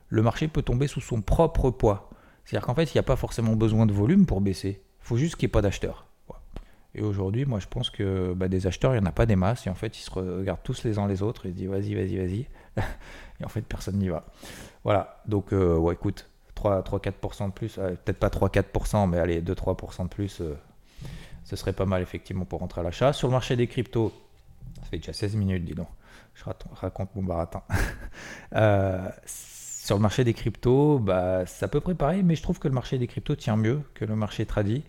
Le 0.09 0.23
marché 0.23 0.49
peut 0.49 0.63
tomber 0.63 0.87
sous 0.89 1.01
son 1.01 1.21
propre 1.21 1.71
poids. 1.71 2.10
C'est-à-dire 2.45 2.67
qu'en 2.67 2.75
fait, 2.75 2.93
il 2.93 2.97
n'y 2.97 3.01
a 3.01 3.05
pas 3.05 3.17
forcément 3.17 3.55
besoin 3.55 3.87
de 3.87 3.93
volume 3.93 4.27
pour 4.27 4.41
baisser. 4.41 4.81
Il 5.03 5.07
faut 5.07 5.17
juste 5.17 5.37
qu'il 5.37 5.47
n'y 5.47 5.51
ait 5.51 5.53
pas 5.53 5.63
d'acheteurs. 5.63 6.07
Et 6.95 7.03
aujourd'hui, 7.03 7.45
moi, 7.45 7.61
je 7.61 7.69
pense 7.69 7.89
que 7.91 8.33
bah, 8.35 8.49
des 8.49 8.67
acheteurs, 8.67 8.95
il 8.95 9.01
n'y 9.01 9.05
en 9.05 9.09
a 9.09 9.13
pas 9.13 9.27
des 9.27 9.37
masses. 9.37 9.67
Et 9.67 9.71
en 9.71 9.75
fait, 9.75 9.97
ils 9.99 10.03
se 10.03 10.11
regardent 10.11 10.63
tous 10.65 10.83
les 10.85 10.99
uns 10.99 11.07
les 11.07 11.23
autres 11.23 11.47
et 11.47 11.51
se 11.51 11.55
disent 11.55 11.69
vas-y, 11.69 11.95
vas-y, 11.95 12.17
vas-y. 12.17 12.47
et 13.41 13.45
en 13.45 13.49
fait, 13.49 13.63
personne 13.63 13.97
n'y 13.97 14.09
va. 14.09 14.27
Voilà. 14.83 15.23
Donc, 15.27 15.53
euh, 15.53 15.77
ouais, 15.77 15.95
écoute, 15.95 16.29
3-4% 16.57 17.47
de 17.47 17.53
plus, 17.53 17.79
euh, 17.79 17.95
peut-être 18.05 18.19
pas 18.19 18.29
3-4%, 18.29 19.09
mais 19.09 19.19
allez, 19.19 19.41
2-3% 19.41 20.05
de 20.05 20.09
plus, 20.09 20.41
euh, 20.41 20.59
ce 21.45 21.57
serait 21.57 21.73
pas 21.73 21.87
mal 21.87 22.03
effectivement 22.03 22.45
pour 22.45 22.61
rentrer 22.61 22.81
à 22.81 22.85
l'achat. 22.85 23.13
Sur 23.13 23.29
le 23.29 23.33
marché 23.33 23.57
des 23.57 23.67
cryptos, 23.67 24.13
ça 24.81 24.89
fait 24.91 24.99
déjà 24.99 25.13
16 25.13 25.37
minutes, 25.37 25.65
dis 25.65 25.75
donc. 25.75 25.89
Je 26.35 26.45
raconte 26.75 27.15
mon 27.15 27.23
baratin. 27.23 27.63
Sur 29.91 29.97
le 29.97 30.03
marché 30.03 30.23
des 30.23 30.35
cryptos, 30.35 31.01
bah, 31.01 31.45
c'est 31.47 31.65
à 31.65 31.69
peu 31.69 31.81
près 31.81 31.97
pareil, 31.97 32.23
mais 32.23 32.37
je 32.37 32.45
trouve 32.45 32.61
que 32.61 32.69
le 32.69 32.75
marché 32.75 32.97
des 32.97 33.09
cryptos 33.09 33.35
tient 33.35 33.57
mieux 33.57 33.83
que 33.95 34.05
le 34.05 34.15
marché 34.15 34.47
tradit. 34.47 34.85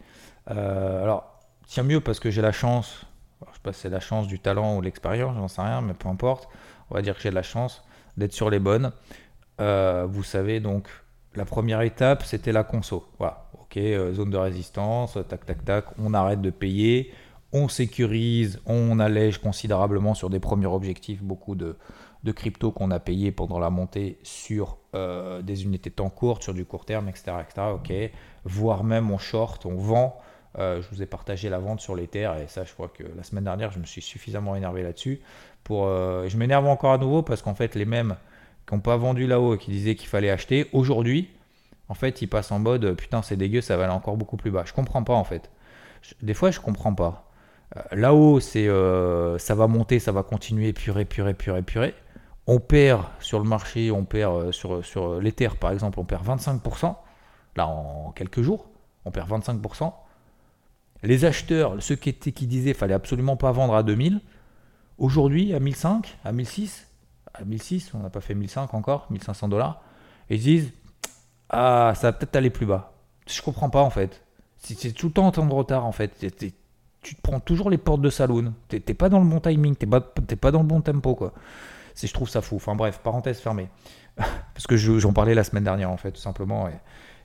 Euh, 0.51 1.01
alors, 1.01 1.39
tient 1.65 1.81
mieux 1.81 2.01
parce 2.01 2.19
que 2.19 2.29
j'ai 2.29 2.43
la 2.43 2.51
chance, 2.51 3.07
je 3.39 3.51
sais 3.51 3.59
pas 3.63 3.73
c'est 3.73 3.89
la 3.89 3.99
chance 3.99 4.27
du 4.27 4.37
talent 4.37 4.77
ou 4.77 4.81
l'expérience, 4.81 5.35
j'en 5.35 5.47
sais 5.47 5.63
rien, 5.63 5.81
mais 5.81 5.95
peu 5.95 6.07
importe. 6.07 6.47
On 6.91 6.93
va 6.93 7.01
dire 7.01 7.15
que 7.15 7.21
j'ai 7.23 7.31
la 7.31 7.41
chance 7.41 7.83
d'être 8.15 8.33
sur 8.33 8.51
les 8.51 8.59
bonnes. 8.59 8.91
Euh, 9.59 10.05
vous 10.07 10.21
savez, 10.21 10.59
donc, 10.59 10.87
la 11.33 11.45
première 11.45 11.81
étape, 11.81 12.21
c'était 12.21 12.51
la 12.51 12.63
conso. 12.63 13.03
Voilà, 13.17 13.49
ok, 13.59 13.77
euh, 13.77 14.13
zone 14.13 14.29
de 14.29 14.37
résistance, 14.37 15.17
tac, 15.27 15.47
tac, 15.47 15.65
tac, 15.65 15.85
on 15.97 16.13
arrête 16.13 16.41
de 16.43 16.51
payer, 16.51 17.11
on 17.53 17.69
sécurise, 17.69 18.59
on 18.67 18.99
allège 18.99 19.39
considérablement 19.39 20.13
sur 20.13 20.29
des 20.29 20.39
premiers 20.39 20.67
objectifs 20.67 21.23
beaucoup 21.23 21.55
de, 21.55 21.75
de 22.23 22.31
crypto 22.31 22.71
qu'on 22.71 22.91
a 22.91 22.99
payé 22.99 23.31
pendant 23.31 23.59
la 23.59 23.69
montée 23.69 24.19
sur 24.23 24.77
euh, 24.93 25.41
des 25.41 25.63
unités 25.63 25.89
de 25.89 25.95
temps 25.95 26.09
courtes, 26.09 26.43
sur 26.43 26.53
du 26.53 26.65
court 26.65 26.85
terme, 26.85 27.09
etc., 27.09 27.33
etc. 27.41 28.11
Voire 28.43 28.83
même 28.83 29.11
on 29.11 29.17
short, 29.17 29.65
on 29.65 29.75
vend. 29.75 30.19
Euh, 30.59 30.81
je 30.81 30.89
vous 30.89 31.01
ai 31.01 31.05
partagé 31.05 31.49
la 31.49 31.59
vente 31.59 31.79
sur 31.79 31.95
l'Ether 31.95 32.29
et 32.43 32.47
ça, 32.47 32.63
je 32.63 32.73
crois 32.73 32.89
que 32.89 33.03
la 33.15 33.23
semaine 33.23 33.45
dernière, 33.45 33.71
je 33.71 33.79
me 33.79 33.85
suis 33.85 34.01
suffisamment 34.01 34.55
énervé 34.55 34.83
là-dessus. 34.83 35.21
Pour, 35.63 35.87
je 35.87 36.37
m'énerve 36.37 36.67
encore 36.67 36.93
à 36.93 36.97
nouveau 36.97 37.21
parce 37.21 37.41
qu'en 37.41 37.53
fait, 37.55 37.75
les 37.75 37.85
mêmes 37.85 38.15
qui 38.67 38.73
n'ont 38.73 38.81
pas 38.81 38.97
vendu 38.97 39.27
là-haut 39.27 39.55
et 39.55 39.57
qui 39.57 39.71
disaient 39.71 39.95
qu'il 39.95 40.09
fallait 40.09 40.31
acheter, 40.31 40.67
aujourd'hui, 40.73 41.29
en 41.87 41.93
fait, 41.93 42.21
ils 42.21 42.27
passent 42.27 42.51
en 42.51 42.59
mode 42.59 42.95
putain, 42.95 43.21
c'est 43.21 43.35
dégueu, 43.35 43.61
ça 43.61 43.77
va 43.77 43.83
aller 43.85 43.93
encore 43.93 44.17
beaucoup 44.17 44.37
plus 44.37 44.51
bas. 44.51 44.63
Je 44.65 44.73
comprends 44.73 45.03
pas 45.03 45.13
en 45.13 45.23
fait. 45.23 45.49
Des 46.21 46.33
fois, 46.33 46.51
je 46.51 46.59
comprends 46.59 46.93
pas. 46.93 47.31
Euh, 47.77 47.81
là-haut, 47.91 48.39
c'est 48.39 48.67
euh, 48.67 49.37
ça 49.37 49.55
va 49.55 49.67
monter, 49.67 49.99
ça 49.99 50.11
va 50.11 50.23
continuer, 50.23 50.73
purer, 50.73 51.05
purer, 51.05 51.33
purer, 51.33 51.61
purer. 51.61 51.93
On 52.47 52.59
perd 52.59 53.03
sur 53.19 53.39
le 53.39 53.45
marché, 53.45 53.91
on 53.91 54.05
perd 54.05 54.35
euh, 54.35 54.51
sur, 54.51 54.83
sur 54.85 55.19
l'Ether 55.19 55.49
par 55.59 55.71
exemple, 55.71 55.99
on 55.99 56.05
perd 56.05 56.25
25%. 56.25 56.95
Là, 57.55 57.67
en 57.67 58.11
quelques 58.11 58.41
jours, 58.41 58.65
on 59.05 59.11
perd 59.11 59.29
25%. 59.29 59.93
Les 61.03 61.25
acheteurs, 61.25 61.81
ceux 61.81 61.95
qui, 61.95 62.09
étaient, 62.09 62.31
qui 62.31 62.47
disaient 62.47 62.73
fallait 62.73 62.93
absolument 62.93 63.35
pas 63.35 63.51
vendre 63.51 63.75
à 63.75 63.83
2000, 63.83 64.21
aujourd'hui 64.97 65.53
à 65.53 65.59
1005, 65.59 66.17
à 66.23 66.31
1006, 66.31 66.87
à 67.33 67.43
1006, 67.43 67.91
on 67.95 67.99
n'a 67.99 68.09
pas 68.09 68.21
fait 68.21 68.35
1005 68.35 68.73
encore, 68.73 69.07
1500 69.09 69.47
dollars, 69.47 69.81
et 70.29 70.35
ils 70.35 70.41
disent 70.41 70.71
ah, 71.49 71.93
ça 71.95 72.07
va 72.07 72.13
peut-être 72.13 72.35
aller 72.35 72.49
plus 72.49 72.65
bas. 72.65 72.93
Je 73.27 73.41
comprends 73.41 73.69
pas 73.69 73.81
en 73.81 73.89
fait. 73.89 74.23
C'est 74.57 74.93
tout 74.93 75.07
le 75.07 75.13
temps 75.13 75.27
en 75.27 75.31
temps 75.31 75.45
de 75.45 75.53
retard 75.53 75.85
en 75.85 75.91
fait. 75.91 76.25
tu 77.01 77.15
te 77.15 77.21
prends 77.21 77.39
toujours 77.39 77.69
les 77.69 77.77
portes 77.77 78.01
de 78.01 78.09
saloon. 78.09 78.53
T'es 78.67 78.79
pas 78.79 79.09
dans 79.09 79.19
le 79.19 79.25
bon 79.25 79.39
timing, 79.39 79.75
t'es 79.75 79.87
pas, 79.87 80.01
pas 80.01 80.51
dans 80.51 80.61
le 80.61 80.67
bon 80.67 80.81
tempo 80.81 81.15
quoi. 81.15 81.33
Je 81.95 82.13
trouve 82.13 82.29
ça 82.29 82.41
fou. 82.41 82.55
Enfin 82.55 82.75
bref, 82.75 82.99
parenthèse 83.03 83.39
fermée. 83.39 83.69
Parce 84.15 84.67
que 84.67 84.77
j'en 84.77 85.13
parlais 85.13 85.33
la 85.33 85.43
semaine 85.43 85.63
dernière 85.63 85.89
en 85.89 85.97
fait, 85.97 86.11
tout 86.11 86.21
simplement. 86.21 86.67
Et 86.67 86.73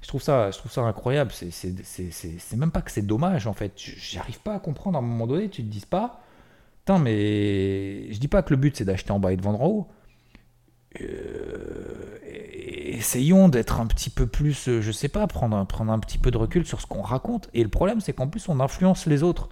je 0.02 0.08
trouve 0.08 0.22
ça, 0.22 0.50
je 0.50 0.58
trouve 0.58 0.70
ça 0.70 0.82
incroyable. 0.82 1.32
C'est 1.32 2.56
même 2.56 2.70
pas 2.70 2.82
que 2.82 2.90
c'est 2.90 3.06
dommage 3.06 3.46
en 3.46 3.52
fait. 3.52 3.72
J'arrive 3.76 4.40
pas 4.40 4.54
à 4.54 4.58
comprendre 4.58 4.96
à 4.96 5.00
un 5.00 5.04
moment 5.04 5.26
donné. 5.26 5.48
Tu 5.48 5.62
te 5.62 5.68
dis 5.68 5.84
pas, 5.88 6.20
putain, 6.80 6.98
mais 6.98 8.12
je 8.12 8.18
dis 8.18 8.28
pas 8.28 8.42
que 8.42 8.50
le 8.50 8.56
but 8.56 8.76
c'est 8.76 8.84
d'acheter 8.84 9.12
en 9.12 9.18
bas 9.18 9.32
et 9.32 9.36
de 9.36 9.42
vendre 9.42 9.62
en 9.62 9.66
haut. 9.66 9.88
Euh, 11.00 12.18
essayons 12.24 13.48
d'être 13.48 13.80
un 13.80 13.86
petit 13.86 14.10
peu 14.10 14.26
plus, 14.26 14.80
je 14.80 14.92
sais 14.92 15.08
pas, 15.08 15.26
prendre 15.26 15.66
prendre 15.66 15.92
un 15.92 15.98
petit 15.98 16.18
peu 16.18 16.30
de 16.30 16.38
recul 16.38 16.66
sur 16.66 16.80
ce 16.80 16.86
qu'on 16.86 17.02
raconte. 17.02 17.48
Et 17.54 17.62
le 17.62 17.68
problème, 17.68 18.00
c'est 18.00 18.12
qu'en 18.12 18.28
plus, 18.28 18.48
on 18.48 18.60
influence 18.60 19.06
les 19.06 19.22
autres. 19.22 19.48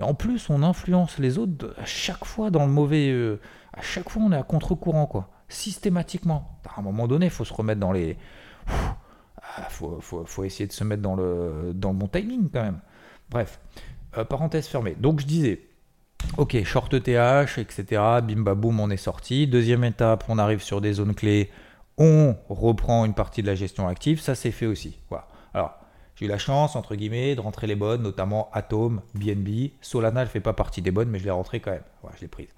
Et 0.00 0.02
en 0.02 0.14
plus, 0.14 0.48
on 0.48 0.62
influence 0.62 1.18
les 1.18 1.36
autres 1.36 1.74
à 1.78 1.84
chaque 1.84 2.24
fois 2.24 2.50
dans 2.50 2.64
le 2.64 2.72
mauvais. 2.72 3.10
Euh, 3.10 3.38
à 3.74 3.82
chaque 3.82 4.08
fois, 4.08 4.22
on 4.22 4.32
est 4.32 4.36
à 4.36 4.42
contre-courant, 4.42 5.06
quoi. 5.06 5.28
Systématiquement. 5.48 6.58
À 6.74 6.80
un 6.80 6.82
moment 6.82 7.06
donné, 7.06 7.26
il 7.26 7.30
faut 7.30 7.44
se 7.44 7.52
remettre 7.52 7.80
dans 7.80 7.92
les. 7.92 8.16
Il 8.66 8.74
ah, 9.56 9.68
faut, 9.68 10.44
essayer 10.44 10.66
de 10.66 10.72
se 10.72 10.84
mettre 10.84 11.02
dans 11.02 11.16
le, 11.16 11.72
bon 11.74 12.06
timing, 12.06 12.48
quand 12.50 12.62
même. 12.62 12.80
Bref, 13.30 13.60
parenthèse 14.28 14.66
fermée. 14.66 14.96
Donc, 14.98 15.20
je 15.20 15.26
disais. 15.26 15.60
Ok, 16.38 16.62
short 16.64 16.92
ETH, 16.94 17.58
etc. 17.58 17.84
Bim 18.22 18.42
boum, 18.54 18.80
on 18.80 18.90
est 18.90 18.96
sorti. 18.96 19.46
Deuxième 19.46 19.84
étape, 19.84 20.24
on 20.28 20.38
arrive 20.38 20.62
sur 20.62 20.80
des 20.80 20.94
zones 20.94 21.14
clés 21.14 21.50
on 22.00 22.34
reprend 22.48 23.04
une 23.04 23.12
partie 23.12 23.42
de 23.42 23.46
la 23.46 23.54
gestion 23.54 23.86
active, 23.86 24.20
ça 24.20 24.34
c'est 24.34 24.50
fait 24.50 24.66
aussi. 24.66 24.98
Alors, 25.52 25.78
j'ai 26.20 26.26
eu 26.26 26.28
la 26.28 26.36
chance, 26.36 26.76
entre 26.76 26.96
guillemets, 26.96 27.34
de 27.34 27.40
rentrer 27.40 27.66
les 27.66 27.76
bonnes, 27.76 28.02
notamment 28.02 28.50
Atom, 28.52 29.00
BNB. 29.14 29.70
Solana, 29.80 30.20
elle 30.20 30.26
ne 30.26 30.30
fait 30.30 30.40
pas 30.40 30.52
partie 30.52 30.82
des 30.82 30.90
bonnes, 30.90 31.08
mais 31.08 31.18
je 31.18 31.24
l'ai 31.24 31.30
rentrée 31.30 31.60
quand 31.60 31.70
même. 31.70 31.82
Voilà, 32.02 32.14
je 32.16 32.20
l'ai 32.20 32.28
prise. 32.28 32.50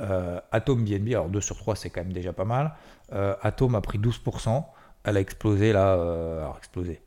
Euh, 0.00 0.40
Atom, 0.52 0.84
BNB, 0.84 1.08
alors 1.08 1.28
2 1.28 1.40
sur 1.40 1.56
3, 1.56 1.74
c'est 1.74 1.90
quand 1.90 2.02
même 2.02 2.12
déjà 2.12 2.32
pas 2.32 2.44
mal. 2.44 2.72
Euh, 3.12 3.34
Atom 3.42 3.74
a 3.74 3.80
pris 3.80 3.98
12%. 3.98 4.64
Elle 5.02 5.16
a 5.16 5.20
explosé 5.20 5.72
là. 5.72 5.96
Euh, 5.96 6.42
alors, 6.42 6.58
explosé. 6.58 7.02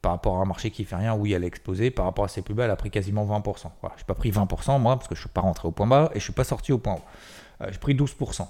Par 0.00 0.12
rapport 0.12 0.38
à 0.38 0.42
un 0.42 0.44
marché 0.44 0.70
qui 0.70 0.84
fait 0.84 0.94
rien, 0.94 1.16
oui, 1.16 1.32
elle 1.32 1.42
a 1.42 1.46
explosé. 1.48 1.90
Par 1.90 2.04
rapport 2.04 2.24
à 2.24 2.28
ses 2.28 2.42
plus 2.42 2.54
bas, 2.54 2.66
elle 2.66 2.70
a 2.70 2.76
pris 2.76 2.92
quasiment 2.92 3.26
20%. 3.26 3.72
Voilà, 3.80 3.96
je 3.96 4.02
n'ai 4.02 4.06
pas 4.06 4.14
pris 4.14 4.30
20% 4.30 4.78
moi, 4.78 4.94
parce 4.96 5.08
que 5.08 5.16
je 5.16 5.20
ne 5.20 5.24
suis 5.24 5.32
pas 5.32 5.40
rentré 5.40 5.66
au 5.66 5.72
point 5.72 5.88
bas 5.88 6.04
et 6.10 6.14
je 6.14 6.18
ne 6.18 6.20
suis 6.20 6.32
pas 6.32 6.44
sorti 6.44 6.72
au 6.72 6.78
point 6.78 6.94
haut. 6.94 7.66
j'ai 7.68 7.78
pris 7.78 7.96
12%. 7.96 8.46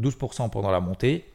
12% 0.00 0.50
pendant 0.50 0.70
la 0.70 0.78
montée. 0.78 1.28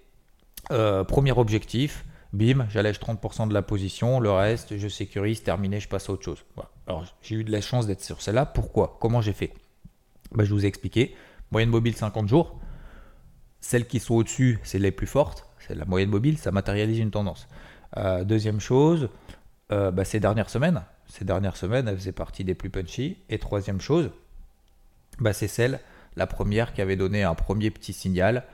Euh, 0.72 1.04
premier 1.04 1.34
objectif, 1.34 2.06
bim, 2.34 2.68
j'allège 2.70 3.00
30% 3.00 3.48
de 3.48 3.54
la 3.54 3.62
position, 3.62 4.20
le 4.20 4.32
reste, 4.32 4.78
je 4.78 4.88
sécurise, 4.88 5.44
terminé, 5.44 5.80
je 5.80 5.88
passe 5.88 6.10
à 6.10 6.14
autre 6.14 6.24
chose. 6.24 6.44
Alors 6.88 7.06
j'ai 7.22 7.36
eu 7.36 7.44
de 7.44 7.52
la 7.52 7.62
chance 7.62 7.88
d'être 7.88 8.04
sur 8.04 8.22
celle-là. 8.22 8.46
Pourquoi? 8.46 8.98
Comment 9.00 9.22
j'ai 9.22 9.34
fait? 9.34 9.54
Bah, 10.32 10.44
Je 10.44 10.54
vous 10.54 10.66
ai 10.66 10.68
expliqué. 10.68 11.16
Moyenne 11.52 11.70
mobile 11.70 11.96
50 11.96 12.28
jours. 12.28 12.60
Celles 13.62 13.88
qui 13.88 14.00
sont 14.00 14.16
au-dessus, 14.16 14.60
c'est 14.64 14.80
les 14.80 14.92
plus 14.92 15.08
fortes. 15.08 15.46
C'est 15.68 15.76
la 15.76 15.86
moyenne 15.86 16.10
mobile, 16.10 16.38
ça 16.38 16.52
matérialise 16.52 17.00
une 17.00 17.12
tendance. 17.12 17.48
Euh, 17.98 18.24
deuxième 18.24 18.60
chose, 18.60 19.10
euh, 19.72 19.92
bah, 19.92 20.06
ces 20.06 20.20
dernières 20.20 20.50
semaines, 20.50 20.84
ces 21.08 21.26
dernières 21.26 21.58
semaines, 21.58 21.88
elles 21.88 21.98
faisaient 21.98 22.12
partie 22.12 22.44
des 22.44 22.56
plus 22.56 22.70
punchy. 22.70 23.18
Et 23.30 23.40
troisième 23.40 23.82
chose, 23.82 24.12
bah, 25.20 25.34
c'est 25.34 25.48
celle, 25.48 25.80
la 26.16 26.28
première 26.28 26.74
qui 26.74 26.82
avait 26.82 26.96
donné 26.96 27.24
un 27.24 27.36
premier 27.36 27.72
petit 27.72 27.94
signal 27.94 28.46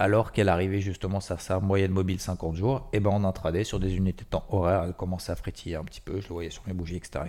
alors 0.00 0.32
qu'elle 0.32 0.48
arrivait 0.48 0.80
justement 0.80 1.18
à 1.18 1.36
sa 1.36 1.60
moyenne 1.60 1.90
mobile 1.90 2.18
50 2.18 2.56
jours, 2.56 2.88
et 2.94 3.00
ben 3.00 3.10
en 3.10 3.22
intraday 3.22 3.64
sur 3.64 3.78
des 3.78 3.96
unités 3.96 4.24
de 4.24 4.30
temps 4.30 4.46
horaires, 4.48 4.84
elle 4.84 4.94
commençait 4.94 5.30
à 5.30 5.36
frétiller 5.36 5.76
un 5.76 5.84
petit 5.84 6.00
peu, 6.00 6.22
je 6.22 6.28
le 6.28 6.32
voyais 6.32 6.48
sur 6.48 6.62
mes 6.66 6.72
bougies, 6.72 6.96
etc. 6.96 7.20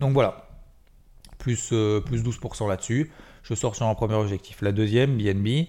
Donc 0.00 0.14
voilà, 0.14 0.48
plus, 1.38 1.70
euh, 1.72 2.00
plus 2.00 2.24
12% 2.24 2.68
là-dessus. 2.68 3.12
Je 3.44 3.54
sors 3.54 3.76
sur 3.76 3.86
un 3.86 3.94
premier 3.94 4.14
objectif. 4.14 4.62
La 4.62 4.72
deuxième, 4.72 5.16
BNB, 5.16 5.68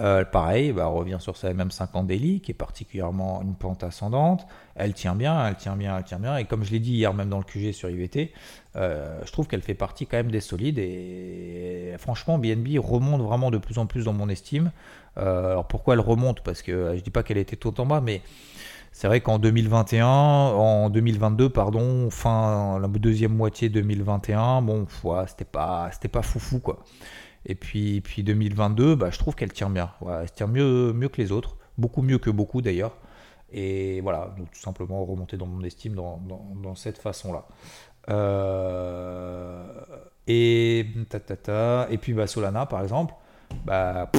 euh, 0.00 0.24
pareil, 0.24 0.72
bah, 0.72 0.86
revient 0.86 1.18
sur 1.18 1.36
sa 1.36 1.52
MM50 1.52 2.06
Daily, 2.06 2.40
qui 2.40 2.52
est 2.52 2.54
particulièrement 2.54 3.42
une 3.42 3.54
pente 3.54 3.82
ascendante. 3.82 4.46
Elle 4.76 4.94
tient 4.94 5.14
bien, 5.14 5.46
elle 5.46 5.56
tient 5.56 5.76
bien, 5.76 5.96
elle 5.98 6.04
tient 6.04 6.18
bien. 6.18 6.36
Et 6.36 6.44
comme 6.44 6.64
je 6.64 6.70
l'ai 6.70 6.78
dit 6.78 6.92
hier 6.92 7.12
même 7.14 7.28
dans 7.28 7.38
le 7.38 7.44
QG 7.44 7.72
sur 7.72 7.90
IVT, 7.90 8.32
euh, 8.76 9.18
je 9.24 9.32
trouve 9.32 9.48
qu'elle 9.48 9.62
fait 9.62 9.74
partie 9.74 10.06
quand 10.06 10.16
même 10.16 10.30
des 10.30 10.40
solides. 10.40 10.78
Et, 10.78 11.94
franchement, 11.98 12.38
BNB 12.38 12.78
remonte 12.78 13.22
vraiment 13.22 13.50
de 13.50 13.58
plus 13.58 13.78
en 13.78 13.86
plus 13.86 14.04
dans 14.04 14.12
mon 14.12 14.28
estime. 14.28 14.70
Euh, 15.16 15.52
alors 15.52 15.66
pourquoi 15.66 15.94
elle 15.94 16.00
remonte? 16.00 16.42
Parce 16.42 16.62
que 16.62 16.94
je 16.96 17.00
dis 17.00 17.10
pas 17.10 17.22
qu'elle 17.24 17.38
était 17.38 17.56
tout 17.56 17.80
en 17.80 17.86
bas, 17.86 18.00
mais 18.00 18.22
c'est 18.92 19.08
vrai 19.08 19.20
qu'en 19.20 19.38
2021, 19.38 20.06
en 20.06 20.90
2022, 20.90 21.50
pardon, 21.50 22.08
fin 22.10 22.78
la 22.78 22.88
deuxième 22.88 23.34
moitié 23.34 23.68
2021, 23.68 24.62
bon, 24.62 24.86
c'était 25.26 25.44
pas, 25.44 25.90
c'était 25.92 26.08
pas 26.08 26.22
foufou 26.22 26.60
quoi. 26.60 26.84
Et 27.46 27.54
puis, 27.54 28.00
puis 28.00 28.22
2022, 28.22 28.94
bah, 28.94 29.10
je 29.10 29.18
trouve 29.18 29.34
qu'elle 29.34 29.52
tient 29.52 29.70
bien. 29.70 29.90
elle 30.20 30.30
tient 30.30 30.46
mieux, 30.46 30.92
mieux 30.92 31.08
que 31.08 31.20
les 31.20 31.32
autres, 31.32 31.56
beaucoup 31.76 32.02
mieux 32.02 32.18
que 32.18 32.30
beaucoup 32.30 32.62
d'ailleurs. 32.62 32.96
Et 33.50 34.00
voilà, 34.02 34.34
tout 34.36 34.60
simplement 34.60 35.04
remonter 35.04 35.36
dans 35.36 35.46
mon 35.46 35.62
estime 35.64 35.94
dans, 35.94 36.20
dans, 36.62 36.74
cette 36.74 36.98
façon-là. 36.98 37.46
Euh, 38.10 39.64
et, 40.26 40.80
et 40.80 41.98
puis 41.98 42.12
bah, 42.12 42.26
Solana, 42.26 42.66
par 42.66 42.82
exemple, 42.82 43.14
bah, 43.64 44.10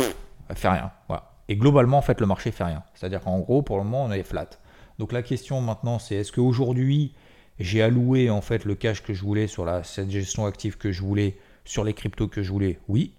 elle 0.49 0.55
fait 0.55 0.69
rien. 0.69 0.91
Voilà. 1.07 1.31
Et 1.47 1.55
globalement, 1.55 1.97
en 1.97 2.01
fait, 2.01 2.19
le 2.19 2.27
marché 2.27 2.51
fait 2.51 2.63
rien. 2.63 2.83
C'est-à-dire 2.93 3.21
qu'en 3.21 3.39
gros, 3.39 3.61
pour 3.61 3.77
le 3.77 3.83
moment, 3.83 4.05
on 4.05 4.11
est 4.11 4.23
flat. 4.23 4.49
Donc 4.97 5.11
la 5.11 5.21
question 5.23 5.61
maintenant, 5.61 5.97
c'est 5.99 6.15
est-ce 6.15 6.31
qu'aujourd'hui, 6.31 7.13
j'ai 7.59 7.81
alloué 7.81 8.29
en 8.29 8.41
fait 8.41 8.65
le 8.65 8.75
cash 8.75 9.03
que 9.03 9.13
je 9.13 9.23
voulais 9.23 9.47
sur 9.47 9.65
la, 9.65 9.83
cette 9.83 10.09
gestion 10.09 10.45
active 10.45 10.77
que 10.77 10.91
je 10.91 11.01
voulais 11.01 11.37
sur 11.69 11.83
les 11.83 11.93
cryptos 11.93 12.27
que 12.27 12.41
je 12.41 12.51
voulais 12.51 12.79
Oui. 12.87 13.13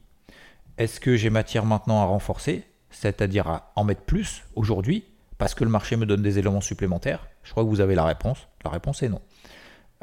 Est-ce 0.76 0.98
que 0.98 1.14
j'ai 1.14 1.30
matière 1.30 1.64
maintenant 1.64 2.02
à 2.02 2.04
renforcer, 2.04 2.64
c'est-à-dire 2.90 3.46
à 3.46 3.72
en 3.76 3.84
mettre 3.84 4.02
plus 4.02 4.42
aujourd'hui, 4.56 5.04
parce 5.38 5.54
que 5.54 5.62
le 5.62 5.70
marché 5.70 5.94
me 5.94 6.04
donne 6.04 6.22
des 6.22 6.40
éléments 6.40 6.60
supplémentaires? 6.60 7.28
Je 7.44 7.52
crois 7.52 7.62
que 7.62 7.68
vous 7.68 7.80
avez 7.80 7.94
la 7.94 8.04
réponse. 8.04 8.48
La 8.64 8.70
réponse 8.70 9.04
est 9.04 9.08
non. 9.08 9.20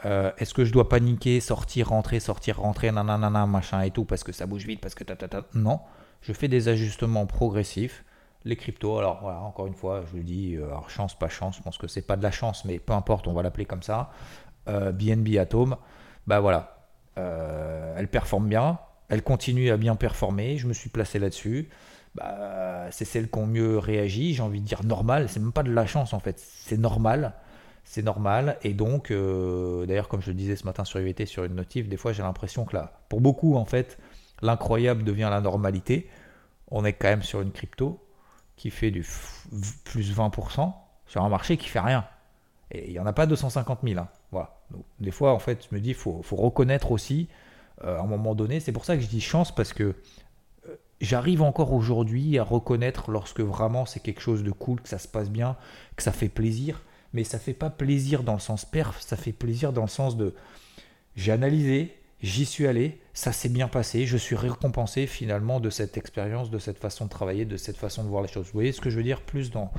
Euh, 0.06 0.32
est-ce 0.38 0.54
que 0.54 0.64
je 0.64 0.72
dois 0.72 0.88
paniquer, 0.88 1.42
sortir, 1.42 1.90
rentrer, 1.90 2.22
sortir, 2.22 2.62
rentrer, 2.62 2.90
nanana, 2.90 3.46
machin 3.46 3.82
et 3.82 3.92
tout, 3.92 4.06
parce 4.06 4.24
que 4.24 4.32
ça 4.32 4.46
bouge 4.46 4.66
vite, 4.66 4.80
parce 4.80 4.96
que 4.96 5.04
ta, 5.04 5.18
ta. 5.18 5.42
Non, 5.54 5.82
je 6.22 6.32
fais 6.32 6.48
des 6.48 6.70
ajustements 6.70 7.26
progressifs. 7.26 8.06
Les 8.46 8.56
cryptos, 8.56 8.98
alors 8.98 9.20
voilà, 9.22 9.42
encore 9.42 9.68
une 9.68 9.74
fois, 9.74 10.04
je 10.10 10.16
le 10.16 10.24
dis, 10.24 10.56
euh, 10.56 10.70
chance, 10.88 11.20
pas 11.20 11.28
chance, 11.28 11.58
je 11.58 11.64
pense 11.64 11.78
que 11.78 11.88
c'est 11.88 12.02
pas 12.02 12.16
de 12.16 12.24
la 12.24 12.32
chance, 12.32 12.64
mais 12.64 12.80
peu 12.80 12.94
importe, 12.94 13.28
on 13.28 13.34
va 13.34 13.44
l'appeler 13.44 13.66
comme 13.66 13.84
ça. 13.84 14.12
BNB 14.68 15.36
euh, 15.36 15.42
Atom, 15.42 15.76
bah 16.28 16.40
voilà, 16.40 16.77
euh, 17.18 17.96
elle 17.98 18.08
performe 18.08 18.48
bien, 18.48 18.80
elle 19.10 19.24
continue 19.24 19.72
à 19.72 19.78
bien 19.78 19.96
performer, 19.96 20.58
je 20.58 20.68
me 20.68 20.74
suis 20.74 20.90
placé 20.90 21.20
là-dessus. 21.20 21.70
Bah, 22.16 22.88
c'est 22.92 23.06
celles 23.06 23.30
qui 23.30 23.38
ont 23.38 23.46
mieux 23.46 23.78
réagi, 23.78 24.34
j'ai 24.34 24.42
envie 24.42 24.62
de 24.62 24.66
dire 24.66 24.84
normal, 24.84 25.30
c'est 25.30 25.40
même 25.40 25.52
pas 25.52 25.64
de 25.64 25.72
la 25.72 25.86
chance 25.86 26.14
en 26.14 26.20
fait, 26.20 26.40
c'est 26.40 26.78
normal, 26.78 27.34
c'est 27.84 28.02
normal. 28.02 28.58
Et 28.64 28.74
donc, 28.74 29.12
euh, 29.12 29.86
d'ailleurs, 29.86 30.08
comme 30.08 30.22
je 30.22 30.30
le 30.30 30.34
disais 30.34 30.56
ce 30.56 30.66
matin 30.66 30.84
sur 30.84 31.00
IVT, 31.00 31.26
sur 31.26 31.44
une 31.44 31.56
notif, 31.56 31.88
des 31.88 31.98
fois 31.98 32.14
j'ai 32.14 32.24
l'impression 32.24 32.66
que 32.66 32.76
là, 32.76 33.02
pour 33.10 33.22
beaucoup 33.22 33.56
en 33.56 33.66
fait, 33.66 33.98
l'incroyable 34.42 35.04
devient 35.04 35.30
la 35.30 35.42
normalité. 35.42 36.10
On 36.70 36.86
est 36.86 36.94
quand 36.94 37.08
même 37.08 37.24
sur 37.24 37.42
une 37.42 37.52
crypto 37.52 38.04
qui 38.56 38.72
fait 38.72 38.92
du 38.92 39.06
plus 39.86 40.18
20% 40.18 40.74
sur 41.06 41.24
un 41.24 41.30
marché 41.30 41.58
qui 41.58 41.70
fait 41.70 41.80
rien. 41.80 42.06
Et 42.72 42.88
il 42.88 42.92
n'y 42.92 43.00
en 43.00 43.06
a 43.06 43.14
pas 43.14 43.26
250 43.26 43.80
000. 43.84 44.00
Hein. 44.00 44.10
Des 45.00 45.12
fois, 45.12 45.34
en 45.34 45.40
fait, 45.40 45.68
je 45.70 45.76
me 45.76 45.82
dis, 45.82 45.90
il 45.90 45.96
faut, 45.96 46.22
reconnaître 46.32 46.92
aussi, 46.92 47.28
euh, 47.84 47.98
à 47.98 48.02
un 48.02 48.08
moment 48.08 48.36
donné, 48.36 48.60
c'est 48.60 48.72
pour 48.72 48.86
ça 48.86 48.96
que 48.96 49.02
je 49.02 49.08
dis 49.08 49.22
chance, 49.22 49.54
parce 49.54 49.74
que 49.74 49.96
euh, 50.68 50.76
j'arrive 51.02 51.42
encore 51.42 51.74
aujourd'hui 51.74 52.38
à 52.38 52.44
reconnaître 52.44 53.12
lorsque 53.12 53.42
vraiment 53.42 53.86
c'est 53.86 54.00
quelque 54.00 54.22
chose 54.22 54.44
de 54.44 54.52
cool, 54.52 54.82
que 54.82 54.90
ça 54.90 54.98
se 54.98 55.08
passe 55.08 55.30
bien, 55.30 55.56
que 55.96 56.04
ça 56.04 56.12
fait 56.12 56.30
plaisir. 56.30 56.82
Mais 57.14 57.24
ça 57.24 57.40
fait 57.40 57.54
pas 57.54 57.70
plaisir 57.70 58.24
dans 58.24 58.34
le 58.34 58.40
sens 58.40 58.66
perf, 58.66 59.02
ça 59.02 59.16
fait 59.16 59.32
plaisir 59.32 59.72
dans 59.72 59.84
le 59.84 59.88
sens 59.88 60.18
de 60.18 60.36
j'ai 61.16 61.32
analysé, 61.32 61.96
j'y 62.22 62.46
suis 62.46 62.68
allé, 62.68 63.00
ça 63.14 63.32
s'est 63.32 63.50
bien 63.50 63.68
passé, 63.68 64.06
je 64.06 64.18
suis 64.18 64.36
récompensé 64.36 65.08
finalement 65.08 65.60
de 65.60 65.70
cette 65.70 65.98
expérience, 65.98 66.50
de 66.50 66.60
cette 66.60 66.80
façon 66.80 67.06
de 67.06 67.10
travailler, 67.10 67.46
de 67.46 67.58
cette 67.58 67.78
façon 67.78 68.04
de 68.04 68.10
voir 68.10 68.22
les 68.22 68.28
choses. 68.28 68.46
Vous 68.46 68.54
voyez 68.54 68.72
ce 68.72 68.82
que 68.82 68.90
je 68.90 68.98
veux 68.98 69.04
dire? 69.04 69.22
Plus 69.22 69.52
dans. 69.52 69.72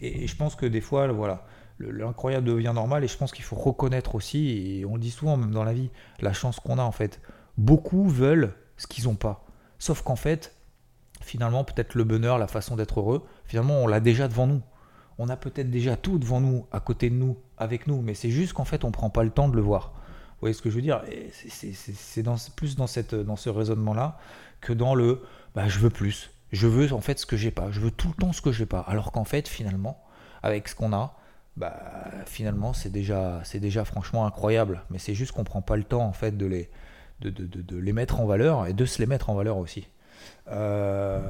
Et, 0.00 0.26
je 0.26 0.36
pense 0.36 0.56
que 0.56 0.66
des 0.66 0.80
fois, 0.80 1.06
voilà, 1.08 1.46
l'incroyable 1.78 2.46
devient 2.46 2.72
normal 2.74 3.04
et 3.04 3.08
je 3.08 3.16
pense 3.16 3.32
qu'il 3.32 3.44
faut 3.44 3.56
reconnaître 3.56 4.14
aussi, 4.14 4.50
et 4.50 4.84
on 4.84 4.94
le 4.94 5.00
dit 5.00 5.10
souvent 5.10 5.36
même 5.36 5.50
dans 5.50 5.64
la 5.64 5.72
vie, 5.72 5.90
la 6.20 6.32
chance 6.32 6.60
qu'on 6.60 6.78
a 6.78 6.82
en 6.82 6.92
fait. 6.92 7.20
Beaucoup 7.58 8.08
veulent 8.08 8.54
ce 8.76 8.86
qu'ils 8.86 9.04
n'ont 9.04 9.14
pas. 9.14 9.44
Sauf 9.78 10.02
qu'en 10.02 10.16
fait, 10.16 10.54
finalement, 11.20 11.64
peut-être 11.64 11.94
le 11.94 12.04
bonheur, 12.04 12.38
la 12.38 12.46
façon 12.46 12.76
d'être 12.76 13.00
heureux, 13.00 13.24
finalement, 13.44 13.78
on 13.78 13.86
l'a 13.86 14.00
déjà 14.00 14.28
devant 14.28 14.46
nous. 14.46 14.62
On 15.18 15.28
a 15.28 15.36
peut-être 15.36 15.70
déjà 15.70 15.96
tout 15.96 16.18
devant 16.18 16.40
nous, 16.40 16.66
à 16.72 16.80
côté 16.80 17.10
de 17.10 17.14
nous, 17.14 17.38
avec 17.56 17.86
nous, 17.86 18.02
mais 18.02 18.14
c'est 18.14 18.30
juste 18.30 18.52
qu'en 18.52 18.64
fait, 18.64 18.84
on 18.84 18.88
ne 18.88 18.92
prend 18.92 19.10
pas 19.10 19.22
le 19.22 19.30
temps 19.30 19.48
de 19.48 19.54
le 19.54 19.62
voir. 19.62 19.92
Vous 19.94 20.40
voyez 20.40 20.54
ce 20.54 20.62
que 20.62 20.70
je 20.70 20.74
veux 20.74 20.82
dire? 20.82 21.02
C'est 21.48 22.24
plus 22.56 22.76
dans, 22.76 22.86
cette, 22.86 23.14
dans 23.14 23.36
ce 23.36 23.48
raisonnement-là 23.48 24.18
que 24.60 24.72
dans 24.72 24.94
le 24.94 25.22
bah, 25.54 25.68
je 25.68 25.78
veux 25.78 25.90
plus. 25.90 26.30
Je 26.52 26.66
veux 26.66 26.92
en 26.92 27.00
fait 27.00 27.18
ce 27.18 27.26
que 27.26 27.36
j'ai 27.36 27.50
pas. 27.50 27.70
Je 27.70 27.80
veux 27.80 27.90
tout 27.90 28.08
le 28.08 28.14
temps 28.14 28.32
ce 28.32 28.42
que 28.42 28.52
j'ai 28.52 28.66
pas. 28.66 28.80
Alors 28.80 29.12
qu'en 29.12 29.24
fait, 29.24 29.48
finalement, 29.48 30.02
avec 30.42 30.68
ce 30.68 30.74
qu'on 30.74 30.92
a, 30.92 31.16
bah, 31.56 31.76
finalement, 32.26 32.72
c'est 32.72 32.90
déjà, 32.90 33.40
c'est 33.44 33.60
déjà 33.60 33.84
franchement 33.84 34.26
incroyable. 34.26 34.82
Mais 34.90 34.98
c'est 34.98 35.14
juste 35.14 35.32
qu'on 35.32 35.44
prend 35.44 35.62
pas 35.62 35.76
le 35.76 35.84
temps, 35.84 36.04
en 36.04 36.12
fait, 36.12 36.36
de 36.36 36.46
les, 36.46 36.68
de, 37.20 37.76
les 37.76 37.92
mettre 37.92 38.20
en 38.20 38.26
valeur 38.26 38.66
et 38.66 38.72
de 38.72 38.84
se 38.84 39.00
les 39.00 39.06
mettre 39.06 39.30
en 39.30 39.34
valeur 39.34 39.58
aussi. 39.58 39.86
Euh, 40.48 41.20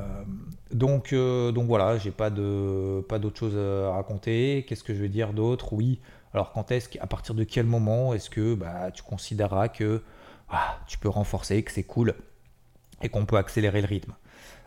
donc, 0.72 1.12
euh, 1.12 1.52
donc 1.52 1.66
voilà, 1.66 1.98
j'ai 1.98 2.10
pas 2.10 2.30
de 2.30 3.04
pas 3.08 3.18
d'autre 3.18 3.38
chose 3.38 3.56
à 3.56 3.92
raconter. 3.92 4.64
Qu'est-ce 4.68 4.84
que 4.84 4.94
je 4.94 5.00
vais 5.00 5.08
dire 5.08 5.32
d'autre? 5.32 5.72
Oui. 5.72 6.00
Alors 6.32 6.52
quand 6.52 6.70
est-ce 6.72 6.88
qu'à 6.88 7.06
partir 7.06 7.34
de 7.34 7.44
quel 7.44 7.66
moment 7.66 8.14
est-ce 8.14 8.30
que 8.30 8.54
bah, 8.54 8.90
tu 8.92 9.02
considéreras 9.02 9.68
que 9.68 10.02
ah, 10.50 10.78
tu 10.86 10.98
peux 10.98 11.08
renforcer, 11.08 11.62
que 11.62 11.70
c'est 11.70 11.84
cool 11.84 12.14
et 13.02 13.08
qu'on 13.08 13.24
peut 13.24 13.36
accélérer 13.36 13.80
le 13.80 13.86
rythme? 13.86 14.14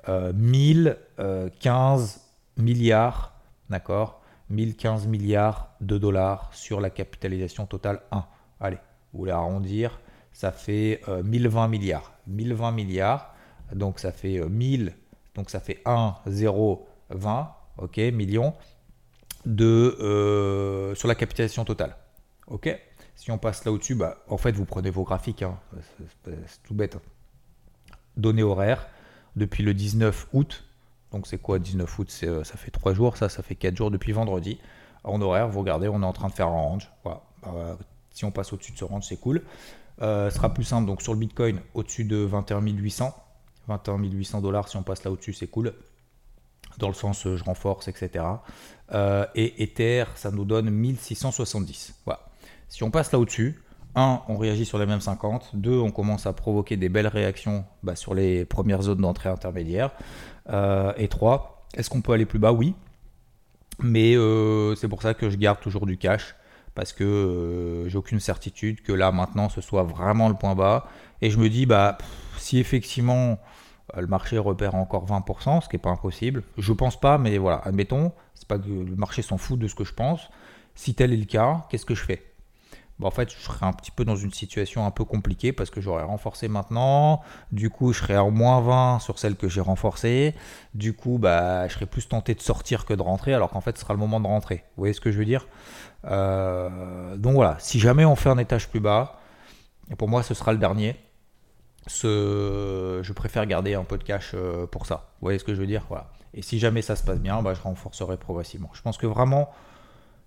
Euh, 0.09 0.33
1015 0.33 0.97
euh, 1.19 2.63
milliards, 2.63 3.35
d'accord? 3.69 4.23
1015 4.51 5.07
milliards 5.07 5.75
de 5.81 5.99
dollars 5.99 6.51
sur 6.55 6.81
la 6.81 6.91
capitalisation 6.91 7.67
totale 7.67 8.01
1. 8.11 8.25
Allez, 8.61 8.79
vous 9.13 9.21
voulez 9.21 9.33
arrondir, 9.33 10.01
ça 10.33 10.53
fait 10.53 11.03
1020 11.07 11.65
euh, 11.65 11.69
milliards. 11.69 12.13
1020 12.27 12.73
milliards, 12.73 13.35
donc 13.75 13.99
ça 13.99 14.13
fait 14.13 14.41
1000, 14.41 14.95
donc 15.35 15.51
ça 15.51 15.61
fait 15.61 15.83
1, 15.85 16.15
0, 16.27 16.89
20 17.11 17.58
ok, 17.79 17.97
millions, 18.13 18.55
de, 19.47 19.97
euh, 20.01 20.95
sur 20.95 21.09
la 21.09 21.15
capitalisation 21.15 21.65
totale. 21.65 21.97
Ok 22.47 22.69
Si 23.15 23.31
on 23.31 23.39
passe 23.39 23.65
là 23.65 23.73
au-dessus, 23.73 23.95
bah, 23.95 24.19
en 24.29 24.37
fait, 24.37 24.53
vous 24.53 24.65
prenez 24.65 24.91
vos 24.91 25.05
graphiques, 25.05 25.43
hein. 25.43 25.59
c'est 26.25 26.63
tout 26.65 26.75
bête. 26.75 26.97
Hein. 26.97 27.03
Données 28.17 28.43
horaires, 28.43 28.89
depuis 29.37 29.63
le 29.63 29.75
19 29.75 30.29
août, 30.33 30.65
donc 31.13 31.27
c'est 31.27 31.39
quoi 31.39 31.59
19 31.59 31.99
août 31.99 32.21
euh, 32.25 32.45
Ça 32.45 32.57
fait 32.57 32.71
3 32.71 32.95
jours, 32.95 33.17
ça, 33.17 33.29
ça 33.29 33.43
fait 33.43 33.55
4 33.55 33.77
jours 33.77 33.91
depuis 33.91 34.13
vendredi. 34.13 34.59
En 35.05 35.23
horaire, 35.23 35.49
vous 35.49 35.61
regardez, 35.61 35.89
on 35.89 36.03
est 36.03 36.07
en 36.07 36.13
train 36.13 36.29
de 36.29 36.35
faire 36.35 36.49
un 36.49 36.53
range. 36.53 36.91
Voilà. 37.05 37.23
Bah, 37.43 37.79
si 38.11 38.25
on 38.25 38.31
passe 38.31 38.53
au-dessus 38.53 38.73
de 38.73 38.79
ce 38.79 38.85
range, 38.85 39.05
c'est 39.07 39.17
cool. 39.17 39.43
Euh, 40.03 40.31
ce 40.31 40.37
sera 40.37 40.53
plus 40.53 40.65
simple, 40.65 40.87
donc 40.87 41.03
sur 41.03 41.13
le 41.13 41.19
Bitcoin, 41.19 41.61
au-dessus 41.75 42.05
de 42.05 42.17
21 42.17 42.61
800. 42.61 43.15
21 43.69 43.99
800 43.99 44.41
dollars, 44.41 44.69
si 44.69 44.77
on 44.77 44.83
passe 44.83 45.05
là 45.05 45.11
au-dessus, 45.11 45.33
c'est 45.33 45.47
cool. 45.47 45.73
Dans 46.79 46.89
le 46.89 46.95
sens 46.95 47.25
je 47.25 47.45
renforce, 47.45 47.89
etc. 47.89 48.25
et 49.35 49.63
Ether, 49.63 50.05
ça 50.15 50.31
nous 50.31 50.45
donne 50.45 50.71
1670. 50.71 51.95
Voilà. 52.05 52.21
Si 52.69 52.83
on 52.83 52.91
passe 52.91 53.13
là 53.13 53.19
au-dessus, 53.19 53.61
1, 53.95 54.23
on 54.29 54.37
réagit 54.37 54.65
sur 54.65 54.79
les 54.79 54.87
mêmes 54.87 55.01
50. 55.01 55.51
2, 55.55 55.79
on 55.79 55.91
commence 55.91 56.27
à 56.27 56.33
provoquer 56.33 56.77
des 56.77 56.89
belles 56.89 57.07
réactions 57.07 57.65
bah, 57.83 57.97
sur 57.97 58.15
les 58.15 58.45
premières 58.45 58.83
zones 58.83 59.01
d'entrée 59.01 59.29
intermédiaire. 59.29 59.91
et 60.49 61.09
3, 61.09 61.67
est-ce 61.75 61.91
qu'on 61.91 62.01
peut 62.01 62.13
aller 62.13 62.27
plus 62.27 62.39
bas? 62.39 62.53
Oui. 62.53 62.75
Mais 63.81 64.15
c'est 64.77 64.89
pour 64.89 65.03
ça 65.03 65.15
que 65.15 65.31
je 65.31 65.37
garde 65.37 65.61
toujours 65.61 65.87
du 65.87 65.99
cash 65.99 66.35
parce 66.79 66.93
que 66.93 67.03
euh, 67.03 67.89
j'ai 67.89 67.99
aucune 67.99 68.21
certitude 68.21 68.83
que 68.83 68.93
là 68.93 69.11
maintenant 69.11 69.49
ce 69.49 69.61
soit 69.61 69.83
vraiment 69.83 70.29
le 70.29 70.37
point 70.37 70.55
bas. 70.55 70.87
Et 71.21 71.29
je 71.29 71.39
me 71.39 71.49
dis, 71.49 71.67
bah, 71.67 71.99
si 72.37 72.61
effectivement 72.61 73.33
euh, 73.33 73.35
le 73.97 74.07
marché 74.07 74.39
repère 74.39 74.75
encore 74.75 75.07
20%, 75.07 75.63
ce 75.63 75.69
qui 75.69 75.77
n'est 75.77 75.81
pas 75.83 75.91
impossible, 75.91 76.43
je 76.57 76.73
pense 76.73 76.99
pas, 76.99 77.19
mais 77.19 77.39
voilà, 77.39 77.61
admettons, 77.65 78.13
c'est 78.35 78.49
pas 78.49 78.59
que 78.59 78.69
le 78.69 78.97
marché 78.97 79.23
s'en 79.23 79.39
fout 79.39 79.59
de 79.59 79.67
ce 79.69 79.75
que 79.75 79.85
je 79.85 79.95
pense. 79.95 80.29
Si 80.75 80.95
tel 80.95 81.13
est 81.13 81.17
le 81.17 81.25
cas, 81.25 81.67
qu'est-ce 81.71 81.87
que 81.87 81.95
je 81.95 82.05
fais? 82.05 82.25
En 83.01 83.11
fait, 83.13 83.31
je 83.31 83.37
serais 83.39 83.65
un 83.65 83.73
petit 83.73 83.93
peu 83.93 84.05
dans 84.05 84.17
une 84.17 84.33
situation 84.33 84.85
un 84.85 84.91
peu 84.91 85.05
compliquée 85.05 85.53
parce 85.53 85.71
que 85.71 85.81
j'aurais 85.81 86.03
renforcé 86.03 86.49
maintenant. 86.49 87.21
Du 87.53 87.71
coup, 87.71 87.93
je 87.93 88.01
serais 88.01 88.17
à 88.17 88.25
moins 88.25 88.61
20 88.61 88.99
sur 88.99 89.21
celle 89.21 89.37
que 89.37 89.49
j'ai 89.49 89.61
renforcée. 89.61 90.35
Du 90.75 90.95
coup, 90.95 91.19
bah, 91.19 91.69
je 91.69 91.75
serais 91.75 91.87
plus 91.87 92.09
tenté 92.09 92.35
de 92.35 92.41
sortir 92.41 92.85
que 92.85 92.95
de 92.95 93.03
rentrer 93.03 93.35
alors 93.35 93.51
qu'en 93.51 93.61
fait, 93.61 93.77
ce 93.77 93.83
sera 93.83 93.95
le 93.95 94.01
moment 94.01 94.19
de 94.19 94.27
rentrer. 94.27 94.65
Vous 94.77 94.81
voyez 94.83 94.95
ce 94.95 95.01
que 95.01 95.13
je 95.13 95.19
veux 95.19 95.25
dire? 95.25 95.47
Euh, 96.07 97.17
Donc 97.17 97.35
voilà, 97.35 97.57
si 97.61 97.79
jamais 97.79 98.05
on 98.05 98.17
fait 98.17 98.31
un 98.31 98.39
étage 98.39 98.69
plus 98.69 98.81
bas, 98.81 99.21
et 99.91 99.95
pour 99.95 100.09
moi, 100.09 100.25
ce 100.25 100.35
sera 100.35 100.53
le 100.53 100.59
dernier. 100.59 100.97
Je 101.89 103.13
préfère 103.13 103.47
garder 103.47 103.75
un 103.75 103.85
peu 103.85 103.99
de 103.99 104.05
cash 104.05 104.33
euh, 104.35 104.67
pour 104.67 104.87
ça. 104.87 105.11
Vous 105.21 105.27
voyez 105.27 105.39
ce 105.39 105.45
que 105.45 105.55
je 105.55 105.61
veux 105.61 105.67
dire? 105.67 105.85
Et 106.35 106.43
si 106.43 106.59
jamais 106.59 106.83
ça 106.83 106.97
se 106.97 107.03
passe 107.03 107.19
bien, 107.19 107.43
bah, 107.43 107.55
je 107.55 107.61
renforcerai 107.61 108.17
progressivement. 108.17 108.71
Je 108.75 108.83
pense 108.83 108.99
que 108.99 109.07
vraiment 109.07 109.51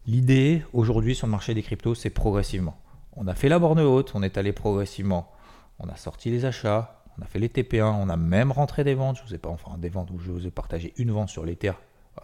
L'idée 0.08 0.63
aujourd'hui 0.74 1.13
sur 1.13 1.28
le 1.28 1.32
marché 1.32 1.54
des 1.54 1.62
cryptos, 1.62 1.93
c'est 1.93 2.10
progressivement. 2.10 2.76
On 3.15 3.28
a 3.28 3.36
fait 3.36 3.50
la 3.50 3.60
borne 3.60 3.80
haute, 3.80 4.13
on 4.15 4.24
est 4.24 4.38
allé 4.38 4.52
progressivement. 4.52 5.32
On 5.78 5.88
a 5.89 5.95
sorti 5.95 6.32
les 6.32 6.45
achats, 6.45 7.04
on 7.19 7.21
a 7.21 7.26
fait 7.26 7.38
les 7.38 7.50
TP1, 7.50 7.84
on 7.84 8.10
a 8.10 8.17
même 8.17 8.52
rentré 8.52 8.84
des 8.84 8.95
ventes. 8.95 9.17
Je 9.17 9.24
vous 9.24 9.36
ai 9.36 9.38
pas, 9.38 9.50
enfin 9.50 9.78
des 9.78 9.89
ventes 9.89 10.10
où 10.12 10.17
je 10.17 10.32
vous 10.32 10.47
ai 10.47 10.52
partagé 10.52 10.93
une 10.97 11.12
vente 11.12 11.30
sur 11.30 11.45
l'Ether 11.45 11.74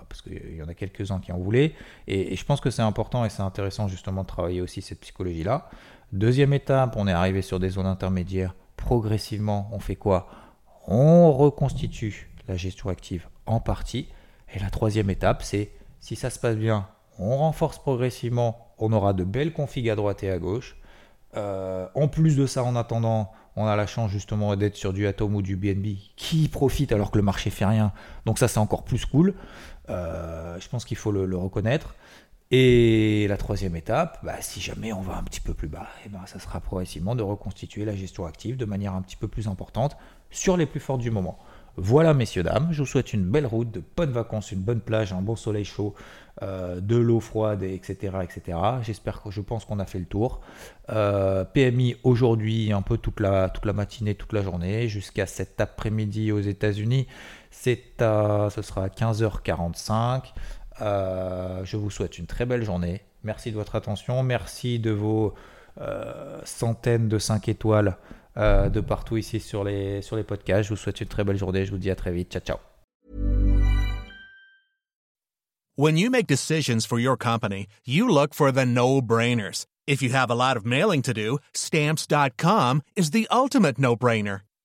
parce 0.10 0.22
qu'il 0.22 0.56
y 0.56 0.62
en 0.62 0.68
a 0.68 0.74
quelques-uns 0.74 1.20
qui 1.20 1.32
en 1.32 1.38
voulaient. 1.38 1.74
Et, 2.08 2.36
je 2.36 2.46
pense 2.46 2.62
que 2.62 2.70
c'est 2.70 2.82
important 2.82 3.26
et 3.26 3.30
c'est 3.30 3.42
intéressant 3.42 3.88
justement 3.88 4.24
de 4.24 4.28
travailler 4.28 4.62
aussi 4.62 4.82
cette 4.82 5.00
psychologie-là. 5.00 5.70
Deuxième 6.12 6.54
étape, 6.54 6.96
on 6.98 7.08
est 7.08 7.14
arrivé 7.14 7.42
sur 7.42 7.60
des 7.60 7.70
zones 7.70 7.86
intermédiaires. 7.86 8.54
Progressivement, 8.78 9.70
on 9.74 9.80
fait 9.80 9.96
quoi? 9.96 10.30
On 10.88 11.34
reconstitue 11.34 12.30
la 12.48 12.56
gestion 12.56 12.90
active 12.90 13.28
en 13.46 13.60
partie. 13.60 14.08
Et 14.54 14.60
la 14.60 14.70
troisième 14.70 15.10
étape, 15.10 15.44
c'est 15.44 15.72
si 16.00 16.16
ça 16.16 16.30
se 16.30 16.40
passe 16.40 16.56
bien, 16.56 16.88
on 17.20 17.36
renforce 17.38 17.80
progressivement, 17.80 18.74
on 18.80 18.94
aura 18.94 19.14
de 19.14 19.24
belles 19.24 19.52
configs 19.52 19.90
à 19.90 19.96
droite 19.96 20.24
et 20.24 20.32
à 20.32 20.40
gauche. 20.40 20.78
Euh, 21.36 21.88
en 21.96 22.08
plus 22.08 22.38
de 22.38 22.46
ça, 22.46 22.64
en 22.64 22.76
attendant, 22.76 23.32
on 23.56 23.66
a 23.66 23.76
la 23.76 23.88
chance 23.88 24.12
justement 24.12 24.56
d'être 24.56 24.76
sur 24.76 24.94
du 24.94 25.08
Atom 25.08 25.36
ou 25.36 25.42
du 25.42 25.56
BNB 25.56 25.98
qui 26.16 26.48
profite 26.48 26.92
alors 26.92 27.12
que 27.12 27.18
le 27.18 27.24
marché 27.24 27.50
fait 27.50 27.66
rien. 27.66 27.92
Donc 28.26 28.40
ça, 28.40 28.48
c'est 28.48 28.60
encore 28.60 28.84
plus 28.84 29.06
cool. 29.06 29.34
Euh, 29.90 30.58
je 30.60 30.70
pense 30.70 30.86
qu'il 30.86 30.98
faut 30.98 31.12
le, 31.12 31.36
reconnaître. 31.36 31.96
Et 32.50 33.26
la 33.28 33.36
troisième 33.36 33.76
étape, 33.76 34.20
bah, 34.24 34.38
si 34.40 34.62
jamais 34.62 34.94
on 34.94 35.02
va 35.02 35.18
un 35.18 35.24
petit 35.24 35.42
peu 35.42 35.54
plus 35.54 35.68
bas, 35.68 35.88
et 36.00 36.04
eh 36.06 36.10
ben, 36.10 36.26
ça 36.26 36.40
sera 36.40 36.62
progressivement 36.62 37.14
de 37.14 37.24
reconstituer 37.24 37.84
la 37.84 37.94
gestion 37.94 38.26
active 38.26 38.56
de 38.56 38.64
manière 38.64 38.94
un 38.94 39.02
petit 39.02 39.18
peu 39.18 39.28
plus 39.28 39.50
importante 39.50 39.98
sur 40.32 40.56
les 40.56 40.66
plus 40.66 40.80
fortes 40.80 41.02
du 41.02 41.12
moment. 41.12 41.38
Voilà, 41.80 42.16
messieurs, 42.16 42.42
dames, 42.42 42.70
je 42.72 42.80
vous 42.80 42.88
souhaite 42.88 43.14
une 43.14 43.24
belle 43.24 43.46
route, 43.46 43.70
de 43.70 43.84
bonnes 43.96 44.12
vacances, 44.12 44.52
une 44.52 44.62
bonne 44.62 44.82
plage, 44.82 45.14
un 45.14 45.22
bon 45.22 45.36
soleil 45.36 45.64
chaud, 45.64 45.94
euh, 46.42 46.82
de 46.82 46.96
l'eau 46.96 47.20
froide, 47.20 47.62
etc. 47.62 48.18
etc. 48.24 48.58
J'espère 48.82 49.22
que 49.22 49.30
je 49.30 49.42
pense 49.42 49.64
qu'on 49.64 49.78
a 49.78 49.86
fait 49.86 50.00
le 50.00 50.06
tour. 50.06 50.42
Euh, 50.90 51.44
PMI 51.44 51.98
aujourd'hui, 52.04 52.72
un 52.72 52.82
peu 52.82 52.98
toute 52.98 53.20
la, 53.20 53.52
matinée, 53.76 54.16
toute 54.16 54.34
la 54.34 54.42
journée, 54.42 54.88
jusqu'à 54.88 55.28
cet 55.28 55.62
après-midi 55.62 56.32
aux 56.32 56.40
États-Unis. 56.40 57.06
Ce 57.52 57.76
sera 58.62 58.84
à 58.84 58.88
15h45. 58.88 60.34
Euh, 60.82 61.64
je 61.64 61.78
vous 61.78 61.90
souhaite 61.90 62.18
une 62.18 62.28
très 62.28 62.46
belle 62.46 62.64
journée. 62.64 63.02
Merci 63.24 63.52
de 63.52 63.56
votre 63.56 63.76
attention. 63.76 64.24
Merci 64.24 64.80
de 64.80 64.92
vos 64.92 65.34
centaines 66.44 67.08
de 67.08 67.20
5 67.20 67.50
étoiles 67.50 67.98
euh, 68.38 68.70
de 68.70 68.82
partout 68.82 69.18
ici 69.18 69.40
sur 69.40 69.64
les, 69.64 70.02
sur 70.02 70.16
les 70.16 70.24
podcasts. 70.24 70.64
Je 70.64 70.70
vous 70.70 70.76
souhaite 70.76 71.02
une 71.02 71.08
très 71.08 71.24
belle 71.24 71.38
journée. 71.38 71.66
Je 71.66 71.72
vous 71.72 71.80
dis 71.80 71.90
à 71.90 71.96
très 71.96 72.12
vite. 72.12 72.32
Ciao, 72.32 72.42
ciao. 72.42 72.58
When 75.76 75.98
you 75.98 76.10
make 76.10 76.28
decisions 76.28 76.86
for 76.88 77.00
your 77.00 77.18
company, 77.18 77.68
you 77.86 78.08
look 78.08 78.34
for 78.34 78.52
the 78.52 78.66
no-brainers. 78.66 79.66
If 79.86 80.02
you 80.02 80.10
have 80.10 80.32
a 80.32 80.36
lot 80.36 80.58
of 80.58 80.66
mailing 80.66 81.04
to 81.04 81.14
do, 81.14 81.38
stamps.com 81.54 82.82
is 82.96 83.12
the 83.12 83.28
ultimate 83.32 83.78
no-brainer. 83.78 84.42